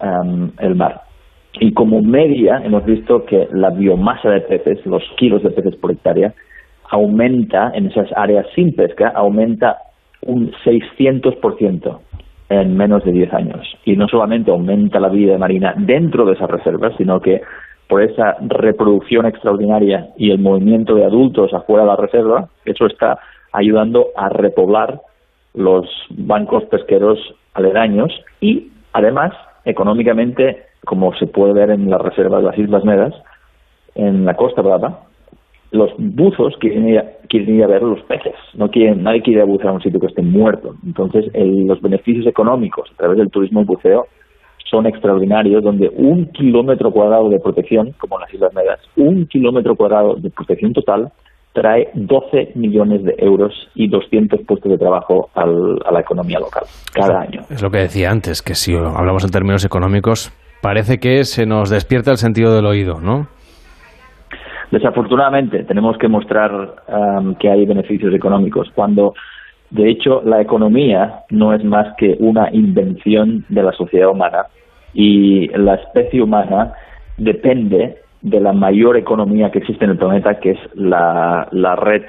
[0.00, 1.02] um, el mar.
[1.60, 5.92] Y como media hemos visto que la biomasa de peces, los kilos de peces por
[5.92, 6.34] hectárea,
[6.90, 9.78] aumenta en esas áreas sin pesca, aumenta
[10.22, 11.98] un 600%
[12.48, 13.66] en menos de 10 años.
[13.84, 17.40] Y no solamente aumenta la vida marina dentro de esas reservas, sino que
[17.88, 23.18] por esa reproducción extraordinaria y el movimiento de adultos afuera de la reserva, eso está
[23.52, 25.00] ayudando a repoblar
[25.54, 27.18] los bancos pesqueros
[27.54, 29.32] aledaños y además
[29.64, 33.14] económicamente, como se puede ver en las reservas de las Islas Medas,
[33.94, 35.00] en la Costa Brava,
[35.72, 39.42] los buzos quieren ir, a, quieren ir a ver los peces, no quieren, nadie quiere
[39.42, 40.74] bucear a un sitio que esté muerto.
[40.84, 44.06] Entonces, el, los beneficios económicos a través del turismo y buceo
[44.70, 49.76] son extraordinarios, donde un kilómetro cuadrado de protección, como en las Islas Medas, un kilómetro
[49.76, 51.12] cuadrado de protección total
[51.52, 56.64] trae 12 millones de euros y 200 puestos de trabajo al, a la economía local
[56.92, 57.40] cada año.
[57.48, 61.70] Es lo que decía antes, que si hablamos en términos económicos, parece que se nos
[61.70, 63.28] despierta el sentido del oído, ¿no?
[64.70, 66.50] Desafortunadamente, tenemos que mostrar
[66.88, 69.14] um, que hay beneficios económicos cuando
[69.70, 74.46] de hecho, la economía no es más que una invención de la sociedad humana
[74.94, 76.72] y la especie humana
[77.18, 82.02] depende de la mayor economía que existe en el planeta, que es la, la red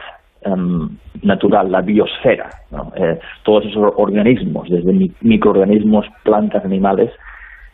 [0.46, 2.50] um, natural, la biosfera.
[2.72, 2.92] ¿no?
[2.96, 7.12] Eh, todos esos organismos, desde mi microorganismos, plantas, animales,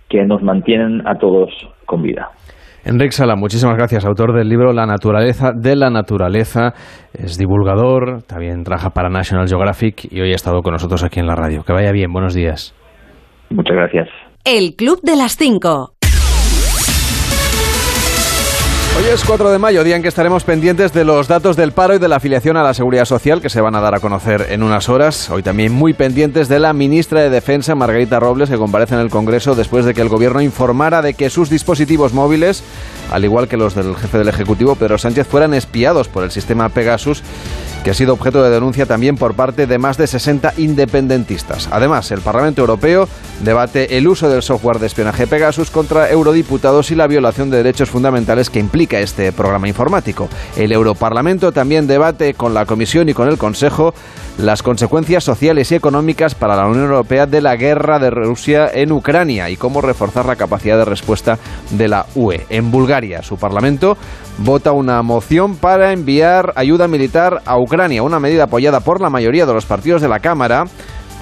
[0.10, 1.52] que nos mantienen a todos
[1.86, 2.30] con vida.
[2.86, 6.74] Enrique Sala, muchísimas gracias, autor del libro La naturaleza de la naturaleza,
[7.14, 11.28] es divulgador, también trabaja para National Geographic y hoy ha estado con nosotros aquí en
[11.28, 11.64] la radio.
[11.64, 12.76] Que vaya bien, buenos días.
[13.50, 14.10] Muchas gracias.
[14.44, 15.94] El Club de las Cinco.
[18.96, 21.96] Hoy es 4 de mayo, día en que estaremos pendientes de los datos del paro
[21.96, 24.46] y de la afiliación a la seguridad social que se van a dar a conocer
[24.52, 25.32] en unas horas.
[25.32, 29.10] Hoy también muy pendientes de la ministra de Defensa, Margarita Robles, que comparece en el
[29.10, 32.64] Congreso después de que el gobierno informara de que sus dispositivos móviles,
[33.12, 36.70] al igual que los del jefe del Ejecutivo, Pedro Sánchez, fueran espiados por el sistema
[36.70, 37.24] Pegasus
[37.84, 41.68] que ha sido objeto de denuncia también por parte de más de 60 independentistas.
[41.72, 43.08] Además, el Parlamento Europeo
[43.44, 47.90] debate el uso del software de espionaje Pegasus contra eurodiputados y la violación de derechos
[47.90, 50.30] fundamentales que implica este programa informático.
[50.56, 53.94] El Europarlamento también debate con la Comisión y con el Consejo
[54.38, 58.92] las consecuencias sociales y económicas para la Unión Europea de la guerra de Rusia en
[58.92, 61.38] Ucrania y cómo reforzar la capacidad de respuesta
[61.72, 62.46] de la UE.
[62.50, 63.96] En Bulgaria, su Parlamento
[64.40, 69.46] vota una moción para enviar ayuda militar a Ucrania, una medida apoyada por la mayoría
[69.46, 70.66] de los partidos de la Cámara.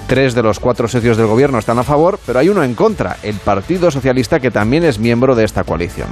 [0.06, 3.16] Tres de los cuatro socios del gobierno están a favor, pero hay uno en contra,
[3.22, 6.08] el Partido Socialista, que también es miembro de esta coalición.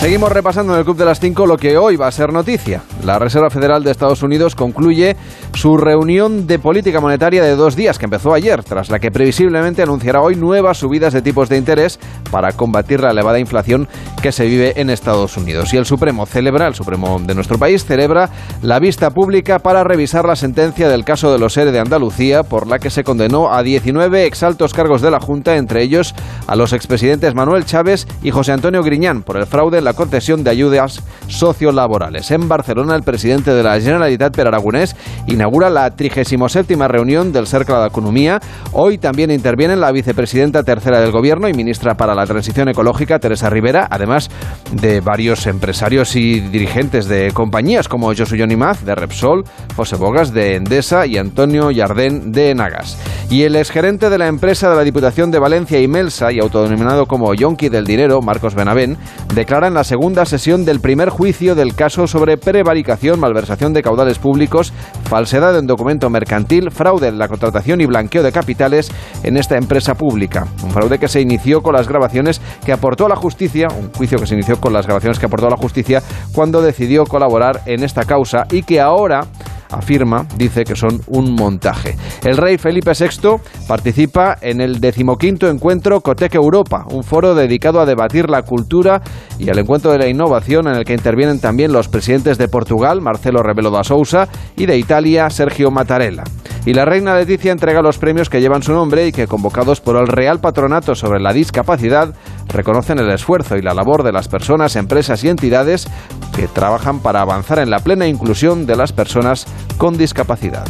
[0.00, 2.82] Seguimos repasando en el Club de las 5 lo que hoy va a ser noticia.
[3.04, 5.16] La Reserva Federal de Estados Unidos concluye
[5.54, 9.82] su reunión de política monetaria de dos días que empezó ayer, tras la que previsiblemente
[9.82, 13.86] anunciará hoy nuevas subidas de tipos de interés para combatir la elevada inflación
[14.22, 15.72] que se vive en Estados Unidos.
[15.72, 18.30] Y el Supremo celebra, el Supremo de nuestro país, celebra
[18.62, 22.66] la vista pública para revisar la sentencia del caso de los seres de Andalucía, por
[22.66, 26.14] la que se condenó a 19 exaltos cargos de la Junta, entre ellos
[26.46, 30.42] a los expresidentes Manuel Chávez y José Antonio Griñán, por el fraude en la concesión
[30.42, 32.30] de ayudas sociolaborales.
[32.30, 37.76] En Barcelona, el presidente de la Generalitat, Per Aragonés, inaugura la 37 reunión del Cercle
[37.76, 38.40] de Economía.
[38.72, 43.50] Hoy también intervienen la vicepresidenta tercera del Gobierno y ministra para la Transición Ecológica, Teresa
[43.50, 44.30] Rivera, además
[44.72, 49.44] de varios empresarios y dirigentes de compañías como Josu Maz, de Repsol,
[49.76, 52.98] José Bogas, de Endesa y Antonio Yardén, de Nagas.
[53.30, 57.06] Y el exgerente de la empresa de la Diputación de Valencia y Melsa, y autodenominado
[57.06, 58.96] como Yonki del Dinero, Marcos Benavén,
[59.34, 62.75] declara en la segunda sesión del primer juicio del caso sobre prevaricación,
[63.18, 64.72] malversación de caudales públicos,
[65.04, 68.90] falsedad en documento mercantil, fraude en la contratación y blanqueo de capitales
[69.22, 70.46] en esta empresa pública.
[70.62, 74.18] Un fraude que se inició con las grabaciones que aportó a la justicia, un juicio
[74.18, 76.02] que se inició con las grabaciones que aportó a la justicia
[76.32, 79.26] cuando decidió colaborar en esta causa y que ahora
[79.70, 81.96] afirma, dice que son un montaje.
[82.24, 87.86] El rey Felipe VI participa en el decimoquinto encuentro Cotec Europa, un foro dedicado a
[87.86, 89.02] debatir la cultura
[89.38, 93.00] y al encuentro de la innovación en el que intervienen también los presidentes de Portugal,
[93.00, 96.24] Marcelo Rebelo da Sousa, y de Italia, Sergio Mattarella.
[96.66, 99.96] Y la reina Leticia entrega los premios que llevan su nombre y que, convocados por
[99.96, 102.12] el Real Patronato sobre la Discapacidad,
[102.48, 105.88] reconocen el esfuerzo y la labor de las personas, empresas y entidades
[106.34, 109.46] que trabajan para avanzar en la plena inclusión de las personas
[109.78, 110.66] con discapacidad.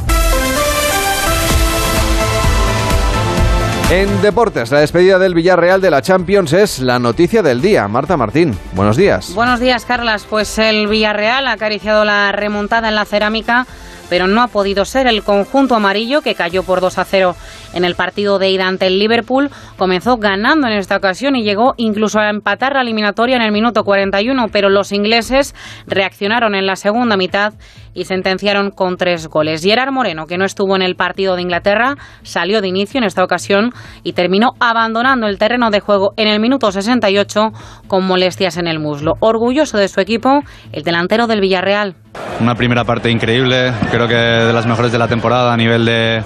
[3.89, 7.87] En deportes, la despedida del Villarreal de la Champions es la noticia del día.
[7.87, 9.33] Marta Martín, buenos días.
[9.33, 10.27] Buenos días, Carlas.
[10.29, 13.65] Pues el Villarreal ha acariciado la remontada en la cerámica
[14.09, 15.07] pero no ha podido ser.
[15.07, 17.37] El conjunto amarillo, que cayó por 2 a 0
[17.75, 21.75] en el partido de ida ante el Liverpool, comenzó ganando en esta ocasión y llegó
[21.77, 25.55] incluso a empatar la eliminatoria en el minuto 41, pero los ingleses
[25.87, 27.55] reaccionaron en la segunda mitad
[27.97, 29.63] y sentenciaron con tres goles.
[29.63, 33.25] Gerard Moreno, que no estuvo en el partido de Inglaterra, salió de inicio en esta
[33.25, 33.73] ocasión
[34.05, 37.51] y terminó abandonando el terreno de juego en el minuto 68
[37.89, 39.15] con molestias en el muslo.
[39.21, 40.43] Orgulloso de su equipo,
[40.73, 41.97] el delantero del Villarreal.
[42.41, 46.23] Una primera parte increíble, creo que de las mejores de la temporada a nivel de,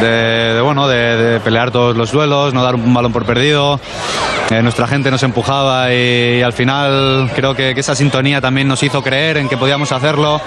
[0.00, 3.80] de, bueno, de, pelear todos los duelos, no dar un balón por perdido.
[4.50, 8.82] Eh, nuestra gente nos empujaba y, al final creo que, que, esa sintonía también nos
[8.82, 10.40] hizo creer en que podíamos hacerlo.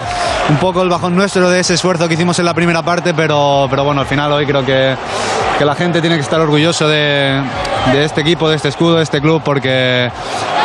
[0.50, 3.68] Un poco el bajón nuestro de ese esfuerzo que hicimos en la primera parte, pero,
[3.70, 4.96] pero bueno, al final hoy creo que,
[5.58, 7.42] que la gente tiene que estar orgulloso de,
[7.92, 10.10] de, este equipo, de este escudo, de este club, porque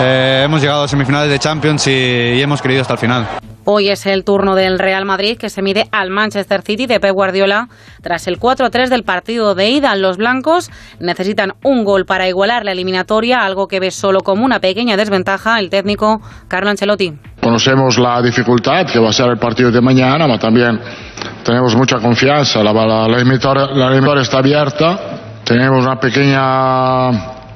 [0.03, 3.27] eh, hemos llegado a semifinales de Champions y, hemos creído hasta el final.
[3.64, 7.12] Hoy es el turno del Real Madrid que se mide al Manchester City de Pep
[7.12, 7.68] Guardiola.
[8.03, 12.73] Tras el 4-3 del partido de ida, los blancos necesitan un gol para igualar la
[12.73, 17.14] eliminatoria, algo que ve solo como una pequeña desventaja el técnico Carlo Ancelotti.
[17.41, 20.78] Conocemos la dificultad que va a ser el partido de mañana, pero también
[21.43, 22.62] tenemos mucha confianza.
[22.62, 24.99] La, la, eliminatoria está abierta.
[25.45, 27.11] Tenemos una pequeña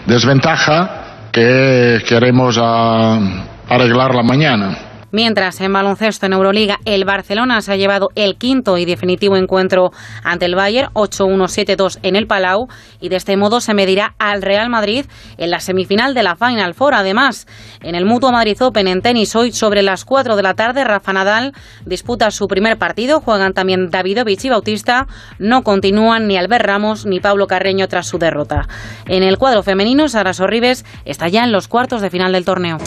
[0.07, 4.94] desventaja que queremos arreglar la mañana.
[5.15, 9.93] Mientras en baloncesto en Euroliga el Barcelona se ha llevado el quinto y definitivo encuentro
[10.25, 12.67] ante el Bayern 8-1-7-2 en el Palau
[13.01, 15.07] y de este modo se medirá al Real Madrid
[15.39, 16.95] en la semifinal de la Final Four.
[16.95, 17.47] Además,
[17.81, 21.13] en el Mutua Madrid Open en tenis hoy sobre las 4 de la tarde Rafa
[21.13, 21.53] Nadal
[21.87, 25.07] disputa su primer partido, juegan también Davidovich y Bautista,
[25.39, 28.67] no continúan ni Albert Ramos ni Pablo Carreño tras su derrota.
[29.07, 32.79] En el cuadro femenino Sara Sorribes está ya en los cuartos de final del torneo.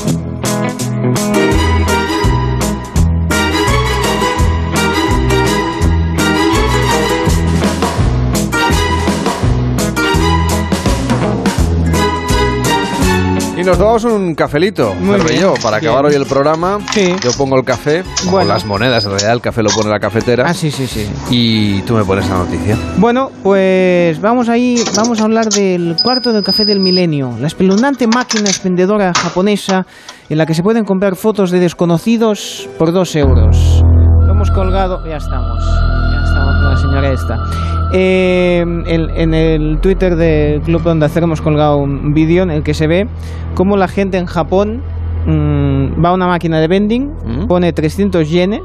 [13.68, 15.90] Nos tomamos un cafelito, Muy bien, yo, para bien.
[15.92, 16.78] acabar hoy el programa.
[17.22, 18.48] Yo pongo el café, Bueno.
[18.48, 20.46] las monedas, en realidad el café lo pone la cafetera.
[20.48, 21.08] Ah, sí, sí, sí.
[21.30, 22.78] Y tú me pones la noticia.
[22.98, 28.08] Bueno, pues vamos ahí, vamos a hablar del cuarto del café del milenio, la espeluznante
[28.08, 29.86] máquina expendedora japonesa
[30.30, 33.82] en la que se pueden comprar fotos de desconocidos por dos euros.
[34.26, 37.77] Lo hemos colgado, ya estamos, ya estamos con la señora esta.
[37.94, 42.64] Eh, en, en el Twitter del Club Onda Cero hemos colgado un vídeo en el
[42.64, 43.08] que se ve
[43.56, 44.82] cómo la gente en Japón
[45.26, 48.62] mm, va a una máquina de vending, pone 300 yenes,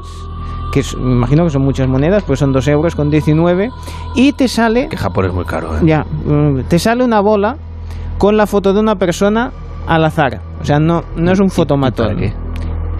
[0.73, 3.69] que es- me imagino que son muchas monedas, pues son 2 euros con 19,
[4.15, 4.89] y te sale...
[4.89, 5.81] Que Japón es muy caro, ¿eh?
[5.83, 7.55] Ya, mm, te sale una bola
[8.17, 9.51] con la foto de una persona
[9.87, 10.41] al azar.
[10.61, 12.17] O sea, no, no es un fotomatón.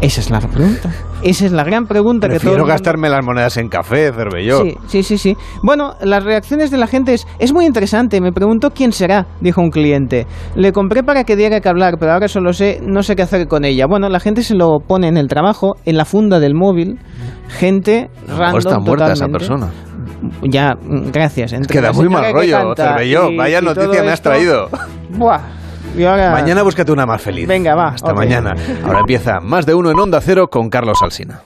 [0.03, 0.91] Esa es la pregunta.
[1.23, 4.11] Esa es la gran pregunta que todo Prefiero el mundo- gastarme las monedas en café,
[4.11, 4.61] Cervelló.
[4.63, 5.37] Sí, sí, sí, sí.
[5.63, 8.19] Bueno, las reacciones de la gente es, es muy interesante.
[8.19, 10.27] Me preguntó quién será, dijo un cliente.
[10.55, 13.47] Le compré para que diera que hablar, pero ahora solo sé, no sé qué hacer
[13.47, 13.85] con ella.
[13.87, 16.99] Bueno, la gente se lo pone en el trabajo, en la funda del móvil.
[17.47, 19.71] Gente mejor random está muerta esa persona.
[20.43, 21.53] Ya, mm, gracias.
[21.53, 23.29] Entre muy mal que rollo, canta Cervelló.
[23.29, 24.69] y- Vaya y noticia todo me has esto, traído.
[25.17, 25.62] Buah.
[25.95, 27.47] Y ahora- Mañana búscate una más feliz.
[27.47, 27.89] Venga, va.
[27.89, 28.55] Hasta mañana.
[28.85, 31.41] Ahora empieza Más de Uno en Onda Cero con Carlos Alsina.